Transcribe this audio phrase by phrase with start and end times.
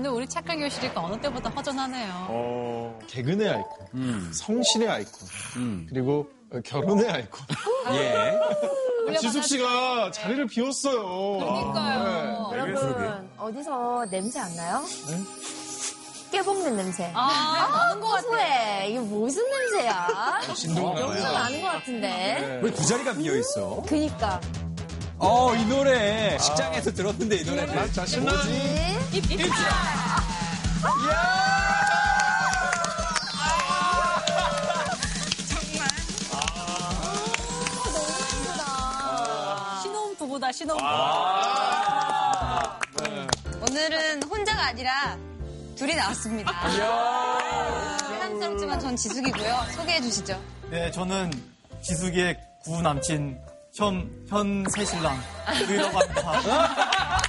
[0.00, 2.10] 오늘 우리 착한 교실이니까 어느 때보다 허전하네요.
[2.30, 7.40] 어, 개근의 아이콘, 성실의 아이콘, 그리고 어, 결혼의 아이콘.
[7.92, 9.16] 예.
[9.18, 11.02] 지숙 씨가 자리를 비웠어요.
[11.38, 12.48] 그러니까요.
[12.50, 12.56] 네.
[12.58, 14.82] 여러분 어디서 냄새 안 나요?
[16.32, 17.10] 깨볶는 냄새.
[17.14, 18.22] 아, 나는 것 같아.
[18.22, 18.86] 고소해.
[18.88, 20.40] 이게 무슨 냄새야?
[20.54, 21.38] 진동을 여기서 하네요.
[21.42, 22.60] 나는 것 같은데.
[22.62, 23.82] 왜 두 자리가 비어 있어?
[23.86, 24.40] 그니까.
[25.18, 27.92] 어, 이 노래 식장에서 들었는데 이 노래.
[27.92, 28.32] 자, 신나.
[39.82, 40.88] 신혼 부부다, 신혼 부부.
[43.68, 45.16] 오늘은 혼자가 아니라
[45.76, 46.52] 둘이 나왔습니다.
[47.98, 49.66] 사랑스럽지만 전 지숙이고요.
[49.76, 50.40] 소개해 주시죠.
[50.70, 51.30] 네, 저는
[51.82, 53.38] 지숙이의 구 남친
[53.74, 55.18] 현, 현 새 신랑
[55.68, 57.20] 유이라고 합니다.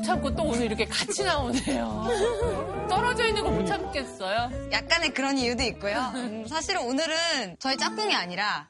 [0.00, 2.86] 못 참고 또 오늘 이렇게 같이 나오네요.
[2.88, 4.70] 떨어져 있는 거 못 참겠어요.
[4.72, 5.98] 약간의 그런 이유도 있고요.
[6.14, 8.66] 음, 사실은 오늘은 저희 짝꿍이 아니라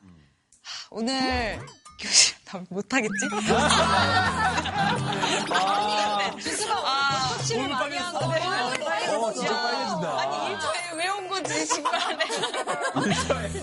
[0.63, 1.61] 하, 오늘
[2.01, 3.15] 교실 나 못하겠지?
[6.85, 8.19] 아, 침을 많이 하고.
[8.27, 10.21] 어, 진짜 빨개진다.
[10.21, 12.19] 아니 일초에 왜온 거지 정말.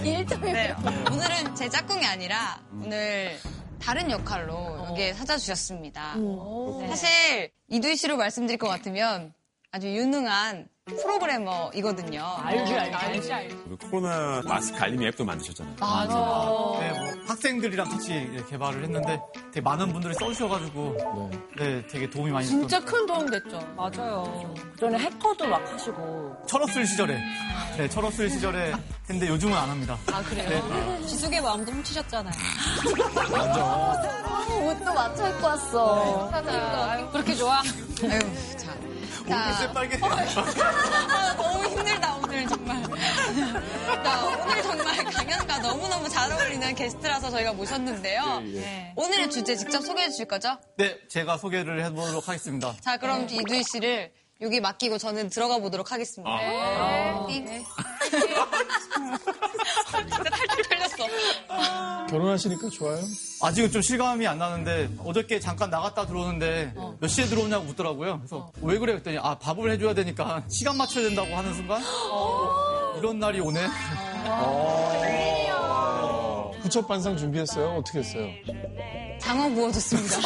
[0.05, 0.75] 일점이 네,
[1.11, 3.37] 오늘은 제 짝꿍이 아니라 오늘
[3.81, 6.15] 다른 역할로 여기에 찾아주셨습니다.
[6.15, 6.87] 네.
[6.87, 9.33] 사실 이두희 씨로 말씀드릴 것 같으면
[9.71, 12.23] 아주 유능한 프로그래머이거든요.
[12.37, 13.55] 알지, 알지, 알지, 알지.
[13.91, 15.75] 코로나 마스크 알림 앱도 만드셨잖아요.
[16.79, 19.19] 네, 뭐 학생들이랑 같이 개발을 했는데
[19.51, 23.59] 되게 많은 분들이 써주셔가지고 네, 되게 도움이 많이 됐던 진짜 큰 도움 됐죠.
[23.75, 24.53] 맞아요.
[24.71, 26.37] 그전에 해커도 막 하시고.
[26.47, 27.21] 철없을 시절에
[27.77, 28.71] 네, 철없을 시절에
[29.09, 29.97] 했는데 요즘은 안 합니다.
[30.13, 31.05] 아, 그래요?
[31.05, 32.33] 지숙의 마음도 훔치셨잖아요.
[32.85, 34.46] 옷도 맞춰
[35.57, 36.29] 왔어.
[36.29, 37.59] 그러니까 그렇게 좋아?
[37.59, 38.19] 아유,
[38.57, 38.77] 자.
[39.27, 39.97] 자, 빨개.
[40.01, 42.81] 아, 너무 힘들다, 오늘 정말.
[42.83, 48.39] 자, 오늘 정말 강연과 너무너무 잘 어울리는 게스트라서 저희가 모셨는데요.
[48.41, 48.93] 네.
[48.95, 50.57] 오늘의 주제 직접 소개해 주실 거죠?
[50.77, 52.73] 네, 제가 소개를 해보도록 하겠습니다.
[52.81, 56.37] 자, 그럼 이두희 씨를 여기 맡기고 저는 들어가 보도록 하겠습니다.
[57.27, 57.65] 네.
[59.89, 60.76] 진짜 탈탈 털렸어.
[62.09, 62.99] 결혼하시니까 좋아요?
[63.41, 68.17] 아직은 좀 실감이 안 나는데 어저께 잠깐 나갔다 들어오는데 몇 시에 들어오냐고 묻더라고요.
[68.19, 71.81] 그래서 왜 그래 했더니 아 밥을 해줘야 되니까 시간 맞춰야 된다고 하는 순간
[72.11, 73.67] 어, 이런 날이 오네.
[76.61, 77.75] 부첩 반상 준비했어요?
[77.77, 78.27] 어떻게 했어요?
[79.21, 80.17] 장어 구워줬습니다.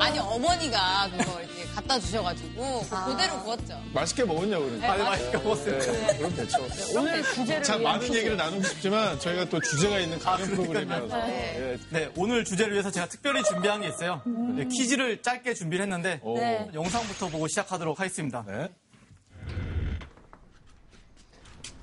[0.00, 3.80] 아니, 어머니가 그거 이렇게 갖다 주셔가지고 그거 그대로 구웠죠.
[3.94, 4.92] 맛있게 먹었냐고 그러니까.
[4.92, 5.78] 아니 맛있게 먹었어요.
[5.78, 6.66] 네, 그럼 됐죠.
[6.96, 7.62] 오늘 주제를.
[7.62, 8.14] 자, 위한 많은.
[8.14, 11.18] 얘기를 나누고 싶지만 저희가 또 주제가 있는 강연 프로그램이어서.
[11.28, 11.78] 예.
[11.90, 14.22] 네 오늘 주제를 위해서 제가 특별히 준비한 게 있어요.
[14.56, 16.36] 네, 퀴즈를 짧게 준비를 했는데 오.
[16.74, 18.44] 영상부터 보고 시작하도록 하겠습니다.
[18.46, 18.68] 네.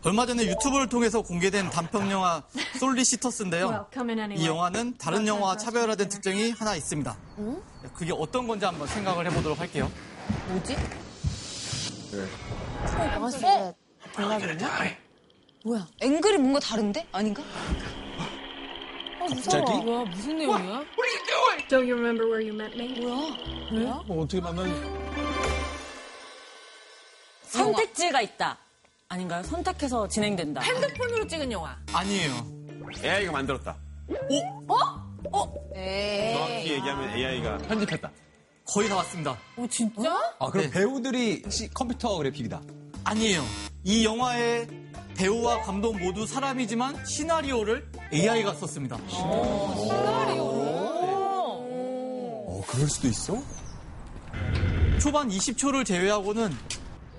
[0.07, 2.41] 얼마 전에 유튜브를 통해서 공개된 단편 영화
[2.79, 3.87] 솔리시터스인데요.
[4.37, 7.17] 이 영화는 다른 영화와 차별화된 특징이 하나 있습니다.
[7.93, 9.91] 그게 어떤 건지 한번 생각을 해보도록 할게요.
[10.47, 10.77] 뭐지?
[12.11, 12.25] 네.
[13.43, 13.75] 어?
[14.13, 14.69] 동갑이었나?
[15.65, 15.85] 뭐야?
[15.99, 17.05] 앵글이 뭔가 다른데?
[17.11, 17.43] 아닌가?
[19.19, 19.73] 갑자기?
[19.83, 20.85] 뭐야, 무슨 내용이야?
[21.67, 22.97] Don't you remember where you met me?
[24.05, 24.71] 뭐 어떻게 만나니?
[27.41, 28.57] 선택지가 있다.
[29.09, 29.41] 아닌가요?
[29.43, 30.61] 선택해서 진행된다.
[30.61, 31.77] 핸드폰으로 찍은 영화.
[31.93, 32.33] 아니에요.
[33.03, 33.77] AI가 만들었다.
[34.29, 34.41] 에이.
[36.33, 38.11] 정확히 얘기하면 AI가 편집했다.
[38.65, 39.37] 거의 다 왔습니다.
[39.55, 40.11] 어, 진짜?
[40.39, 40.71] 아, 그럼 네.
[40.71, 42.61] 배우들이 시- 컴퓨터 그래픽이다.
[43.05, 43.41] 아니에요.
[43.85, 44.67] 이 영화의
[45.15, 48.97] 배우와 감독 모두 사람이지만 시나리오를 AI가 썼습니다.
[52.49, 53.37] 어, 그럴 수도 있어?
[54.99, 56.51] 초반 20초를 제외하고는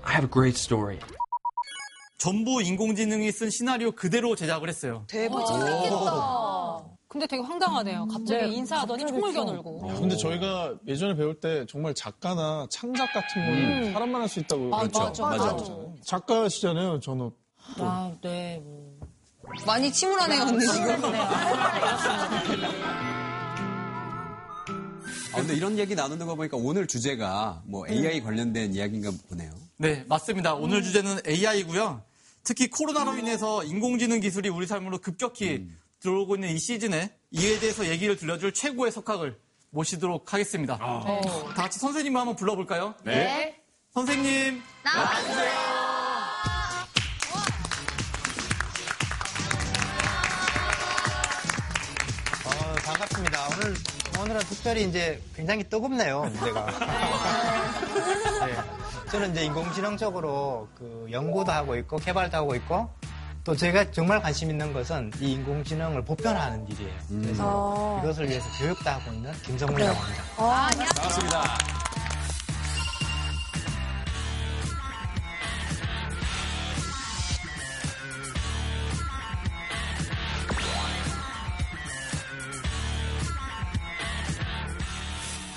[0.03, 0.99] I have a great story.
[2.23, 5.05] 전부 인공지능이 쓴 시나리오 그대로 제작을 했어요.
[5.07, 5.45] 대박.
[7.07, 8.07] 근데 되게 황당하네요.
[8.07, 9.89] 갑자기 네, 인사하더니 총을 겨누고.
[9.89, 14.69] 야, 근데 저희가 예전에 배울 때 정말 작가나 창작 같은 거는 사람만 할 수 있다고.
[14.69, 15.23] 맞아, 그랬죠.
[15.23, 15.57] 맞아.
[16.05, 17.33] 작가시잖아요, 전업.
[17.79, 18.61] 아, 네.
[18.63, 18.99] 뭐.
[19.65, 21.01] 많이 침울하네요, 언니 지금.
[25.31, 29.51] 아, 근데 이런 얘기 나누는 거 보니까 오늘 주제가 뭐 AI 관련된 이야기인가 보네요.
[29.77, 30.53] 네, 맞습니다.
[30.53, 32.03] 오늘 주제는 AI고요.
[32.43, 35.77] 특히 코로나로 인해서 인공지능 기술이 우리 삶으로 급격히 음.
[35.99, 39.37] 들어오고 있는 이 시즌에 이에 대해서 얘기를 들려줄 최고의 석학을
[39.71, 40.77] 모시도록 하겠습니다.
[40.81, 41.03] 아.
[41.05, 41.21] 네.
[41.21, 42.95] 다 같이 선생님만 한번 불러볼까요?
[43.03, 43.15] 네.
[43.15, 43.61] 네.
[43.93, 45.51] 선생님 나와주세요.
[52.45, 53.47] 어, 반갑습니다.
[53.47, 53.75] 오늘
[54.21, 56.31] 오늘은 특별히 이제 굉장히 뜨겁네요.
[56.43, 56.65] 제가
[59.09, 59.11] 네.
[59.11, 62.89] 저는 이제 인공지능 쪽으로 그 연구도 하고 있고 개발도 하고 있고
[63.43, 66.93] 또 제가 정말 관심 있는 것은 이 인공지능을 보편화하는 일이에요.
[67.09, 68.01] 그래서 어.
[68.03, 70.23] 이것을 위해서 교육도 하고 있는 김정문이라고 합니다.
[70.37, 71.88] 반갑습니다.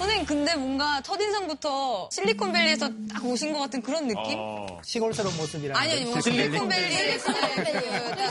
[0.02, 4.36] 선생님 근데 뭔가 첫인상부터 실리콘밸리에서 딱 오신 것 같은 그런 느낌?
[4.36, 4.66] 어.
[4.82, 7.32] 시골스러운 모습이라는 아니 아니 뭐게 실리콘밸리에서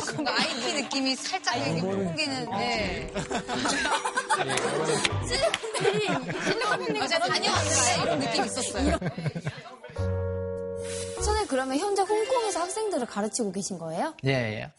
[0.07, 3.13] 그 뭔가 IT 느낌이 살짝 이렇게 풍기는 네.
[6.45, 8.97] 실리콘밸리 맞아 다녀왔어요 이런 느낌 있었어요.
[11.15, 14.13] 선생님 그러면 현재 홍콩에서 학생들을 가르치고 계신 거예요?
[14.25, 14.71] 예, 예.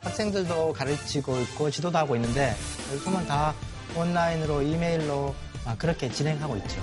[0.00, 2.54] 학생들도 가르치고 있고 지도도 하고 있는데
[2.92, 3.54] 요즘은 다
[3.96, 6.82] 온라인으로 이메일로 아, 그렇게 진행하고 있죠.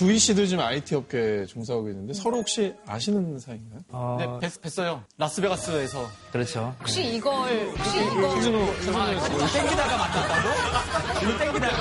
[0.00, 3.80] 두희 씨도 지금 IT 업계에 종사하고 있는데 서로 혹시 아시는 사이인가요?
[3.90, 5.02] 어, 네, 뵀, 뵀어요.
[5.18, 6.08] 라스베가스에서.
[6.32, 6.74] 그렇죠.
[6.80, 10.48] 혹시 이걸 혹시 이거 카지노, 카지노에서 땡기다가 만났다고?
[11.22, 11.76] 이거 땡기다가.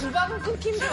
[0.00, 0.86] 주방은 끊긴 거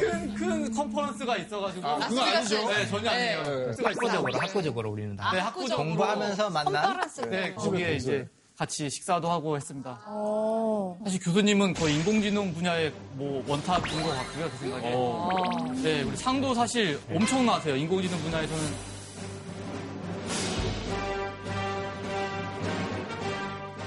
[0.00, 1.86] 큰, 큰 컨퍼런스가 있어가지고.
[1.86, 2.68] 아, 그거 아니죠?
[2.70, 3.42] 네, 전혀 아니에요.
[3.44, 4.38] 컨퍼런스가 학구적으로.
[4.40, 5.30] 학구적으로 우리는 다.
[5.32, 5.86] 네, 학구적으로.
[5.88, 7.00] 공부하면서 만난
[7.30, 9.98] 네, 거기에 이제 같이 식사도 하고 했습니다.
[10.06, 10.96] 어.
[11.04, 15.82] 사실 교수님은 거의 인공지능 분야의 뭐 원탑인 것 같고요, 제 생각에.
[15.82, 18.92] 네, 우리 상도 사실 엄청나세요, 인공지능 분야에서는.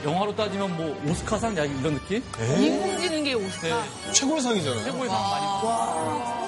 [0.03, 2.23] 영화로 따지면 뭐 오스카상 야 이런 느낌?
[2.59, 3.67] 인공지능계 오스카.
[3.67, 4.83] 네, 최고의 상이잖아요.
[4.83, 6.44] 최고의 상 많이.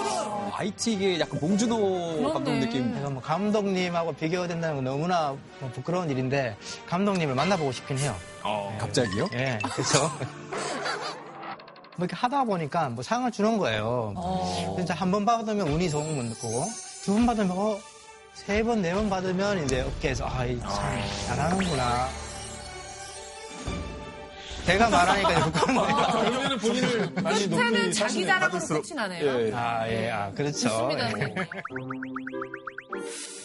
[0.53, 2.93] IT계 약간 봉준호 감독 느낌.
[2.93, 6.55] 제가 뭐 감독님하고 비교된다는 건 너무나 뭐 부끄러운 일인데
[6.87, 8.15] 감독님을 만나보고 싶긴 해요.
[8.43, 8.75] 어.
[8.79, 9.27] 갑자기요?
[9.33, 10.09] 예, 그래서
[11.97, 14.13] 뭐 이렇게 하다 보니까 뭐 상을 주는 거예요.
[14.77, 16.65] 진짜 한 번 받으면 운이 좋은 거고
[17.03, 17.79] 두 번 받으면 어,
[18.33, 20.69] 세 번, 네 번 받으면 이제 업계에서 아, 이참
[21.27, 22.07] 잘하는구나.
[24.65, 25.95] 제가 말하니까 이제 부끄럽네요.
[26.29, 29.47] 그러면 본인을 많이 끝에는 높이 자기 자랑으로 끝이 나네요.
[29.47, 29.51] 예.
[29.53, 30.67] 아, 예, 아, 그렇죠.
[30.69, 31.11] 좋습니다, 예.
[31.11, 31.35] 선생님.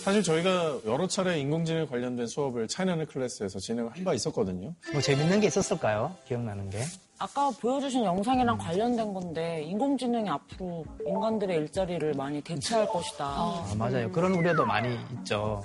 [0.03, 4.75] 사실 저희가 여러 차례 인공지능 관련된 수업을 차이나는 클래스에서 진행을 한바 있었거든요.
[4.93, 6.17] 뭐 재밌는 게 있었을까요?
[6.27, 6.81] 기억나는 게?
[7.19, 13.25] 아까 보여주신 영상이랑 관련된 건데 인공지능이 앞으로 인간들의 일자리를 많이 대체할 것이다.
[13.25, 14.11] 아, 맞아요.
[14.11, 15.63] 그런 우려도 많이 있죠.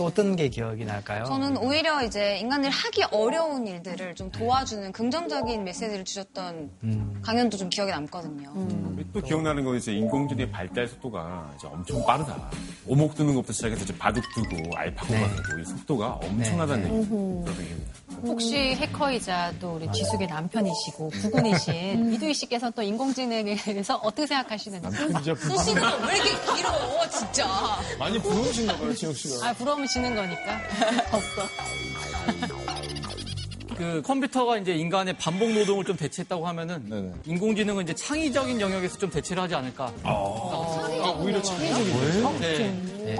[0.00, 1.24] 또 어떤 게 기억이 날까요?
[1.24, 7.20] 저는 오히려 이제 인간들이 하기 어려운 일들을 좀 도와주는 긍정적인 메시지를 주셨던 음.
[7.22, 8.50] 강연도 좀 기억에 남거든요.
[9.12, 12.50] 또 기억나는 건 이제 인공지능의 발달 속도가 이제 엄청 빠르다.
[12.86, 15.20] 오목 두는 것부터 시작해서 이제 바둑 두고 알파고 네.
[15.20, 17.08] 만들고 이 속도가 엄청나다는 네, 얘기.
[17.10, 17.92] 그런 얘기입니다.
[18.22, 25.34] 혹시 해커이자 또 우리 지숙의 남편이시고 부군이신 이두희 씨께서 또 인공지능에 대해서 어떻게 생각하시는지 진짜
[25.34, 27.46] 부- 수시가 왜 이렇게 길어, 진짜.
[27.98, 29.48] 많이 부러우신가 봐요, 지혁 씨가.
[29.48, 30.60] 아 부러우면 지는 거니까
[31.12, 31.42] 없어.
[33.76, 37.12] 그 컴퓨터가 이제 인간의 반복 노동을 좀 대체했다고 하면은 네네.
[37.24, 39.90] 인공지능은 이제 창의적인 영역에서 좀 대체를 하지 않을까.
[40.02, 40.10] 아,
[41.18, 42.38] 오히려 창의적이네요.
[42.40, 43.16] 네.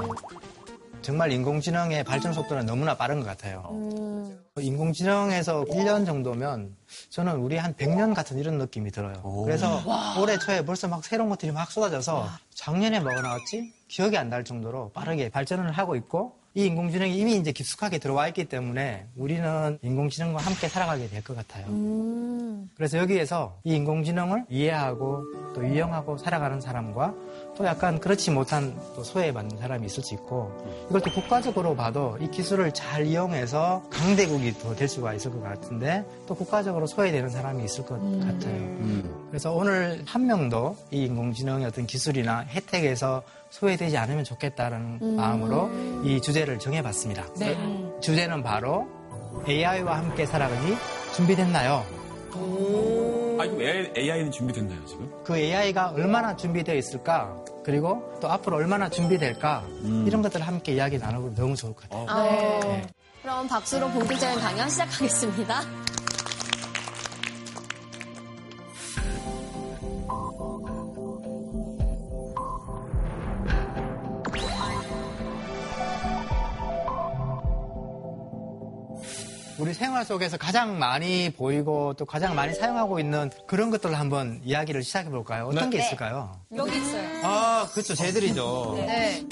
[1.11, 1.12] 네.
[1.12, 3.69] 정말 인공지능의 발전 속도는 너무나 빠른 것 같아요.
[4.59, 6.76] 인공지능에서 1년 정도면
[7.09, 9.21] 저는 우리 한 100년 같은 이런 느낌이 들어요.
[9.45, 9.83] 그래서
[10.21, 13.73] 올해 초에 벌써 막 새로운 것들이 막 쏟아져서 작년에 뭐가 나왔지?
[13.88, 18.45] 기억이 안 날 정도로 빠르게 발전을 하고 있고 이 인공지능이 이미 이제 깊숙하게 들어와 있기
[18.47, 21.67] 때문에 우리는 인공지능과 함께 살아가게 될 것 같아요.
[22.76, 25.25] 그래서 여기에서 이 인공지능을 이해하고
[25.55, 27.14] 또 이용하고 살아가는 사람과
[27.57, 30.50] 또 약간 그렇지 못한 또 소외받는 사람이 있을 수 있고
[30.88, 36.04] 이걸 또 국가적으로 봐도 이 기술을 잘 이용해서 강대국이 더 될 수가 있을 것 같은데
[36.26, 38.78] 또 국가적으로 소외되는 사람이 있을 것 같아요.
[39.28, 45.71] 그래서 오늘 한 명도 이 인공지능의 어떤 기술이나 혜택에서 소외되지 않으면 좋겠다는 마음으로
[46.04, 47.26] 이 주제를 정해봤습니다.
[47.38, 47.57] 네.
[48.00, 48.87] 주제는 바로
[49.49, 50.75] AI와 함께 살아가기
[51.14, 51.85] 준비됐나요?
[53.40, 55.11] 아, 이거 AI, 는 준비됐나요, 지금?
[55.25, 57.35] 그 AI가 얼마나 준비되어 있을까?
[57.64, 59.64] 그리고 또 앞으로 얼마나 준비될까?
[60.06, 62.61] 이런 것들을 함께 이야기 나누고 너무 좋을 것 같아요.
[62.62, 62.87] 네.
[63.23, 65.62] 그럼 박수로 본격적인 강연 시작하겠습니다.
[79.61, 84.83] 우리 생활 속에서 가장 많이 보이고 또 가장 많이 사용하고 있는 그런 것들을 한번 이야기를
[84.83, 85.49] 시작해 볼까요?
[85.49, 86.33] 어떤 게 있을까요?
[86.57, 87.21] 여기 있어요.
[87.25, 87.95] 아, 그렇죠.
[87.95, 88.75] 쟤들이죠.
[88.79, 89.26] 네.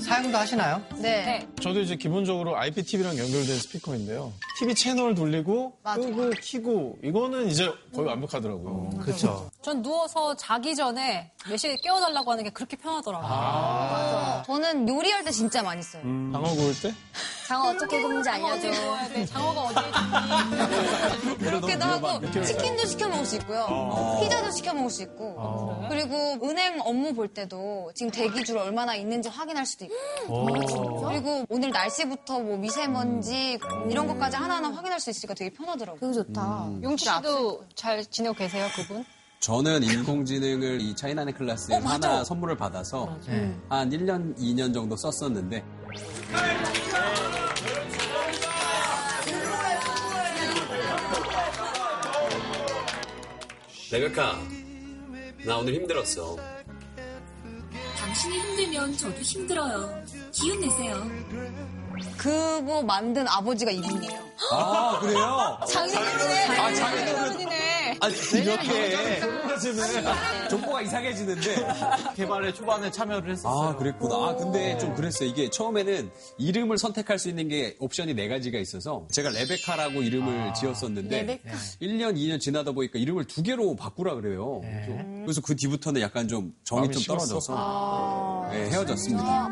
[0.00, 0.82] 사용도 하시나요?
[0.96, 1.46] 네.
[1.60, 4.32] 저도 이제 기본적으로 IPTV랑 연결된 스피커인데요.
[4.58, 6.00] TV 채널 돌리고 맞아.
[6.00, 8.88] 끄고 키고 이거는 이제 거의 완벽하더라고요.
[9.02, 9.50] 그렇죠.
[9.60, 14.42] 전 누워서 자기 전에 몇 시에 깨워달라고 하는 게 그렇게 편하더라고요.
[14.46, 16.02] 저는 요리할 때 진짜 많이 써요.
[16.02, 16.94] 장어 구울 때?
[17.50, 18.70] 장어 어떻게 굽는지 알려줘.
[19.12, 21.44] 네, 장어가 어디에 있는지.
[21.44, 24.20] 그렇게도 하고 치킨도 시켜 먹을 수 있고요.
[24.22, 25.84] 피자도 시켜 먹을 수 있고.
[25.88, 30.46] 그리고 은행 업무 볼 때도 지금 대기 줄 얼마나 있는지 확인할 수도 있고.
[31.08, 35.98] 그리고 오늘 날씨부터 뭐 미세먼지 이런 것까지 하나하나 확인할 수 있으니까 되게 편하더라고요.
[35.98, 36.68] 그거 좋다.
[36.84, 39.04] 용치 씨도 잘 지내고 계세요, 그분?
[39.40, 42.10] 저는 인공지능을 이 차이나네 클래스에 어, 맞아.
[42.10, 43.58] 하나 선물을 받아서 네.
[43.70, 45.64] 한 1년, 2년 정도 썼었는데
[53.90, 54.38] 레베카,
[55.46, 56.36] 나 오늘 힘들었어.
[57.98, 60.04] 당신이 힘들면 저도 힘들어요.
[60.32, 61.02] 기운 내세요.
[62.16, 64.20] 그거 만든 아버지가 이분이에요.
[64.52, 65.58] 아 그래요?
[65.66, 66.58] 장인어른이네.
[66.58, 67.79] 아, 장인어른.
[68.00, 69.20] 아니 이렇게
[70.48, 71.56] 정보가 이상해지는데
[72.16, 73.52] 개발의 초반에 참여를 했었어요.
[73.70, 74.14] 아 그랬구나.
[74.14, 75.28] 아 근데 좀 그랬어요.
[75.28, 81.16] 이게 처음에는 이름을 선택할 수 있는 게 옵션이 네 가지가 있어서 제가 레베카라고 이름을 지었었는데
[81.22, 81.50] 레베카.
[81.82, 84.60] 1년 2년 지나다 보니까 이름을 두 개로 바꾸라 그래요.
[84.62, 87.02] 그래서- 그래서 그 뒤부터는 약간 좀 정이 좀.
[87.02, 89.48] 떨어져서 네, 헤어졌습니다.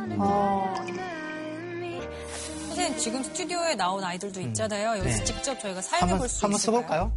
[2.68, 4.98] 선생님, 지금 스튜디오에 나온 아이들도 있잖아요.
[5.00, 5.24] 여기서 네.
[5.24, 6.80] 직접 저희가 사용해 한번 볼수 한번 있을까요?
[6.82, 7.12] 써볼까요?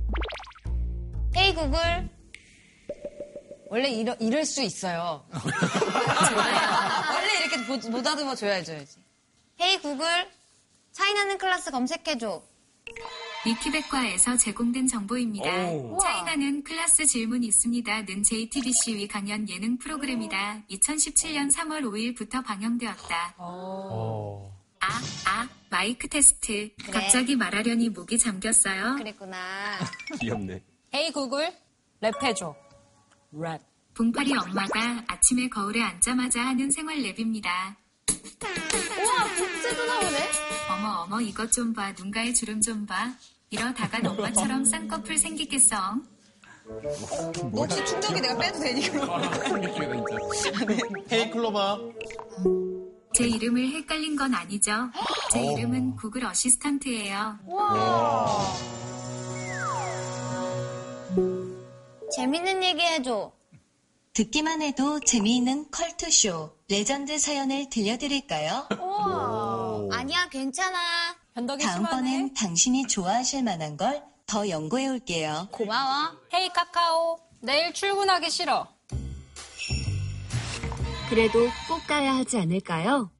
[1.35, 2.09] 헤이 구글.
[3.67, 5.25] 원래 이러, 이럴 수 있어요.
[5.31, 8.97] 원래 이렇게 보, 못 다듬어 줘야줘야지.
[9.61, 10.05] 헤이 구글.
[10.91, 12.43] 차이나는 클래스 검색해줘.
[13.45, 15.49] 위키백과에서 제공된 정보입니다.
[15.69, 15.97] 오.
[15.99, 20.63] 차이나는 클래스 질문 있습니다는 JTBC의 강연 예능 프로그램이다.
[20.69, 23.35] 2017년 3월 5일부터 방영되었다.
[23.39, 24.51] 아,
[25.25, 26.71] 아, 마이크 테스트.
[26.91, 28.95] 갑자기 말하려니 목이 잠겼어요.
[28.97, 29.79] 그랬구나.
[30.19, 30.61] 귀엽네.
[30.93, 31.51] Hey 구글,
[32.01, 32.53] 랩해줘.
[33.33, 33.59] 랩.
[33.93, 37.47] 봉파리 엄마가 아침에 거울에 앉자마자 하는 생활 랩입니다.
[38.99, 40.17] 우와, 국제도 나오네?
[40.71, 41.91] 어머 어머 이것 좀 봐.
[41.91, 43.13] 눈가에 주름 좀 봐.
[43.49, 45.95] 이러다간 엄마처럼 쌍꺼풀 생기겠어.
[47.53, 49.21] 혹시 충격이 내가 빼도 되니 그럼?
[51.11, 51.77] 헤이 클로바.
[53.13, 54.71] 제 이름을 헷갈린 건 아니죠?
[55.31, 57.39] 제 이름은 구글 어시스턴트예요.
[62.15, 63.31] 재밌는 얘기 해줘.
[64.13, 68.67] 듣기만 해도 재미있는 컬투쇼 레전드 사연을 들려드릴까요?
[68.79, 69.87] 우와.
[69.91, 70.77] 아니야, 괜찮아.
[71.33, 71.63] 변덕이.
[71.63, 75.49] 다음번엔 당신이 좋아하실 만한 걸 더 연구해 올게요.
[75.51, 76.13] 고마워.
[76.33, 78.65] Hey 카카오, 내일 출근하기 싫어.
[81.09, 83.11] 그래도 꼭 가야 하지 않을까요?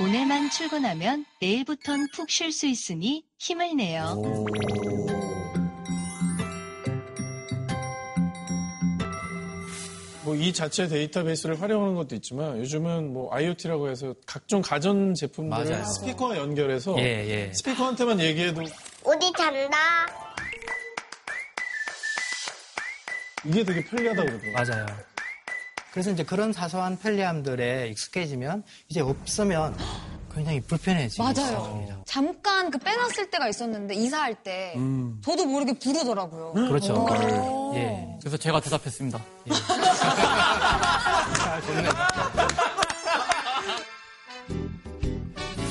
[0.00, 4.16] 오늘만 출근하면 내일부턴 푹 쉴 수 있으니 힘을 내요.
[10.34, 15.84] 뭐 이 자체 데이터베이스를 활용하는 것도 있지만 요즘은 뭐 IoT라고 해서 각종 가전 제품들을 맞아요.
[15.84, 17.02] 스피커와 연결해서 예,
[17.48, 17.52] 예.
[17.52, 18.62] 스피커한테만 얘기해도
[19.04, 19.78] 어디 잔다.
[23.46, 24.52] 이게 되게 편리하다고 그러더라고요.
[24.52, 24.86] 맞아요.
[25.92, 29.76] 그래서 이제 그런 사소한 편리함들에 익숙해지면 이제 없으면
[30.34, 31.22] 굉장히 불편해지죠.
[31.22, 32.02] 맞아요.
[32.04, 34.74] 잠깐 그 빼놨을 때가 있었는데 이사할 때
[35.22, 36.52] 저도 모르게 부르더라고요.
[36.54, 36.94] 그렇죠.
[36.94, 37.04] 오.
[37.04, 37.30] 그거를,
[37.76, 38.16] 예.
[38.20, 39.20] 그래서 제가 대답했습니다.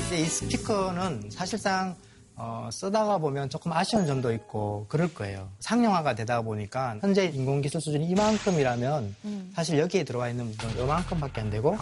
[0.06, 1.96] 이제 이 스피커는 사실상
[2.36, 5.48] 어, 쓰다가 보면 조금 아쉬운 점도 있고 그럴 거예요.
[5.60, 9.14] 상용화가 되다 보니까 현재 인공기술 수준이 이만큼이라면
[9.54, 11.76] 사실 여기에 들어와 있는 분들은 이만큼밖에 안 되고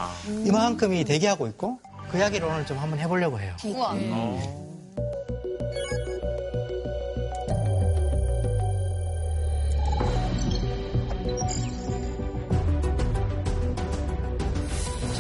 [0.44, 1.78] 이만큼이 대기하고 있고
[2.12, 3.56] 그 이야기를 오늘 좀 한번 해보려고 해요.
[3.64, 3.94] 우와.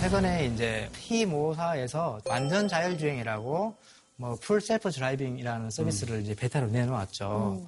[0.00, 3.74] 최근에 이제 T모사에서 완전 자율주행이라고
[4.16, 7.66] 뭐 Full Self Driving이라는 서비스를 이제 베타로 내놓았죠.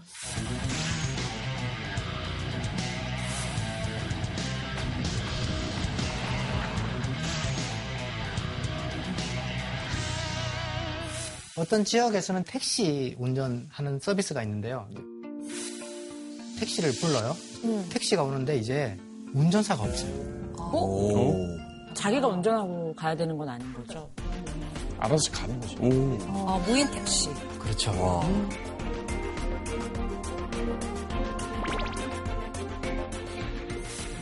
[11.57, 14.89] 어떤 지역에서는 택시 운전하는 서비스가 있는데요.
[16.59, 17.37] 택시를 불러요.
[17.91, 18.97] 택시가 오는데 이제
[19.33, 20.13] 운전사가 없어요.
[21.95, 24.11] 자기가 운전하고 가야 되는 건 아닌 거죠.
[24.99, 25.77] 알아서 가는 거죠.
[26.49, 27.29] 아, 무인 택시.
[27.61, 27.93] 그렇죠.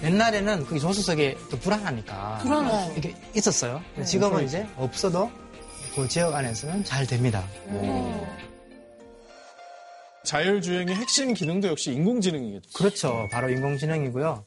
[0.02, 2.94] 옛날에는 그 조수석에 또 불안하니까 불안하죠.
[2.98, 3.80] 이게 있었어요.
[4.04, 5.30] 지금은 이제 없어도
[5.94, 7.46] 그 지역 안에서는 잘 됩니다.
[10.24, 12.70] 자율주행의 핵심 기능도 역시 인공지능이겠죠.
[12.72, 13.28] 그렇죠.
[13.30, 14.46] 바로 인공지능이고요.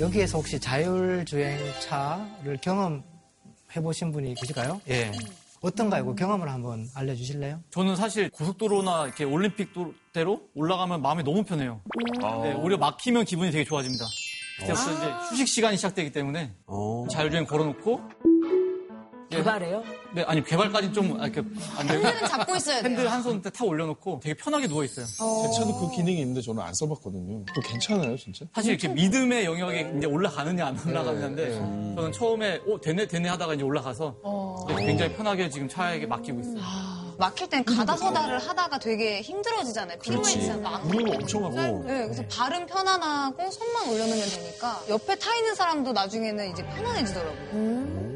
[0.00, 3.02] 여기에서 혹시 자율주행차를 경험해
[3.82, 4.82] 보신 분이 계실까요?
[4.90, 5.12] 예.
[5.64, 6.04] 어떤가요?
[6.04, 7.60] 그 경험을 한번 알려주실래요?
[7.70, 11.80] 저는 사실 고속도로나 이렇게 올림픽대로 올라가면 마음이 너무 편해요.
[12.42, 14.04] 네, 오히려 막히면 기분이 되게 좋아집니다.
[14.60, 16.54] 그때부터 이제 휴식 시간이 시작되기 때문에
[17.10, 18.00] 자율주행 걸어놓고
[19.30, 19.82] 개발해요?
[20.14, 21.42] 네, 아니 개발까지 좀 아, 이렇게
[21.76, 22.88] 안 되고 핸들은 잡고 있어야 돼요.
[22.90, 25.04] 핸들 한 손 타 올려놓고 되게 편하게 누워 있어요.
[25.06, 27.44] 제 차도 그 기능이 있는데 저는 안 써봤거든요.
[27.46, 28.44] 그거 괜찮아요, 진짜?
[28.54, 31.54] 사실 이렇게 믿음의 영역에 이제 올라가느냐 안 올라가느냐인데 네.
[31.96, 36.62] 저는 처음에 오 되네 되네 하다가 이제 올라가서 이제 굉장히 편하게 지금 차에게 맡기고 있어요.
[37.18, 39.98] 막힐 땐 가다 서다를 하다가 되게 힘들어지잖아요.
[40.00, 40.78] 피로해지잖아요.
[40.86, 41.84] 무릎 엄청 하고.
[41.86, 48.13] 네, 그래서 발은 편안하고 손만 올려놓으면 되니까 옆에 타 있는 사람도 나중에는 이제 편안해지더라고요.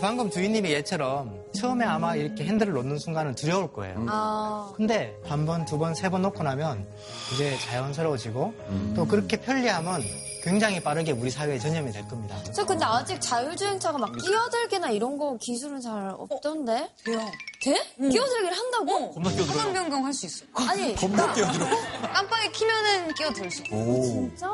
[0.00, 4.06] 방금 주인님이 얘처럼 처음에 아마 이렇게 핸들을 놓는 순간은 두려울 거예요.
[4.08, 4.70] 아.
[4.76, 6.86] 근데 한 번, 두 번, 세 번 놓고 나면
[7.34, 8.54] 이제 자연스러워지고
[8.94, 10.02] 또 그렇게 편리하면
[10.44, 12.36] 굉장히 빠르게 우리 사회에 전염이 될 겁니다.
[12.54, 16.88] 저 근데 아직 자율주행차가 막 끼어들기나 이런 거 기술은 잘 없던데?
[17.04, 17.18] 돼요.
[17.60, 17.74] 돼?
[17.96, 19.10] 끼어들기를 한다고?
[19.14, 19.58] 겁나 끼어들어요.
[19.58, 20.44] 화면 변경 할 수 있어.
[20.54, 21.66] 아니, 겁나 끼어들어.
[22.14, 24.02] 깜빡이 키면은 끼어들 수 있어.
[24.04, 24.48] 진짜?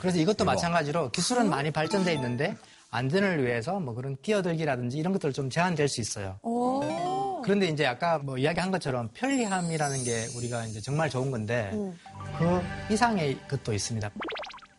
[0.00, 2.56] 그래서 이것도 마찬가지로 기술은 많이 발전돼 있는데
[2.96, 6.38] 안전을 위해서 뭐 그런 끼어들기라든지 이런 것들 좀 제한될 수 있어요.
[6.42, 7.42] 오.
[7.42, 11.70] 그런데 이제 아까 뭐 이야기한 것처럼 편리함이라는 게 우리가 이제 정말 좋은 건데
[12.38, 14.10] 그 이상의 것도 있습니다.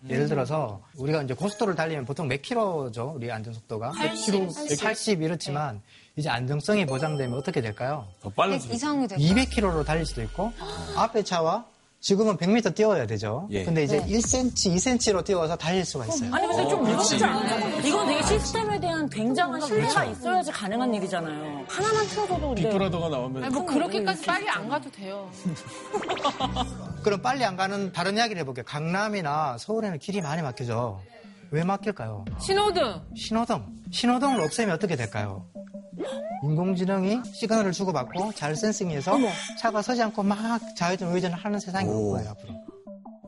[0.10, 3.14] 예를 들어서 우리가 이제 고속도로를 달리면 보통 몇 킬로죠?
[3.16, 3.92] 우리 안전 속도가?
[3.92, 4.50] 80.
[4.82, 5.82] 80 이렇지만
[6.16, 8.08] 이제 안정성이 보장되면 어떻게 될까요?
[8.22, 8.32] 더.
[8.74, 10.52] 이상이 될 200km로 달릴 수도 있고
[10.96, 11.66] 앞에 차와
[12.08, 13.50] 지금은 100m 뛰어야 되죠.
[13.52, 13.66] 예.
[13.66, 14.08] 근데 이제 네.
[14.08, 16.34] 1cm, 2cm로 뛰어서 달릴 수가 있어요.
[16.34, 17.80] 아니 근데 좀 무섭지 않아요?
[17.82, 21.66] 이건 되게 시스템에 대한 굉장한 신뢰가 있어야지 가능한 일이잖아요.
[21.68, 25.30] 하나만 틀어줘도 빅브라더가 나오면 아니, 뭐 그렇게까지 빨리 안 가도 돼요.
[27.04, 28.64] 그럼 빨리 안 가는 다른 이야기를 해볼게요.
[28.66, 31.02] 강남이나 서울에는 길이 많이 막히죠.
[31.52, 32.26] 왜 막힐까요?
[32.40, 33.02] 신호등.
[33.16, 33.66] 신호등.
[33.92, 35.46] 신호등을 없애면 어떻게 될까요?
[36.44, 39.18] 인공지능이 시그널을 주고받고 잘 센싱해서
[39.60, 40.38] 차가 서지 않고 막
[40.76, 42.54] 좌회전 우회전을 하는 세상이 올 거예요 앞으로.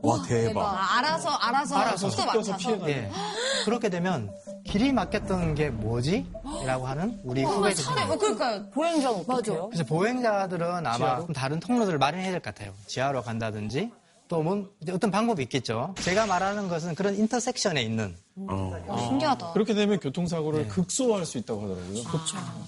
[0.02, 0.62] 와 대박.
[0.62, 2.56] 아, 알아서, 알아서, 알아서 속도 맞춰서.
[2.56, 2.88] 피해가요.
[2.88, 3.10] 예.
[3.64, 4.30] 그렇게 되면
[4.64, 6.26] 길이 막혔던 게 뭐지?
[6.64, 8.70] 라고 하는 우리 후배들이 어, 그러니까요.
[8.70, 9.66] 보행자는 어떡해요?
[9.68, 12.72] 그래서 보행자들은 아마 좀 다른 통로들을 마련해야 될 것 같아요.
[12.86, 13.90] 지하로 간다든지
[14.30, 15.92] 또 뭐 어떤 방법이 있겠죠.
[15.98, 19.52] 제가 말하는 것은 그런 인터섹션에 있는 어, 신기하다.
[19.52, 22.04] 그렇게 되면 교통사고를 극소화할 수 있다고 하더라고요.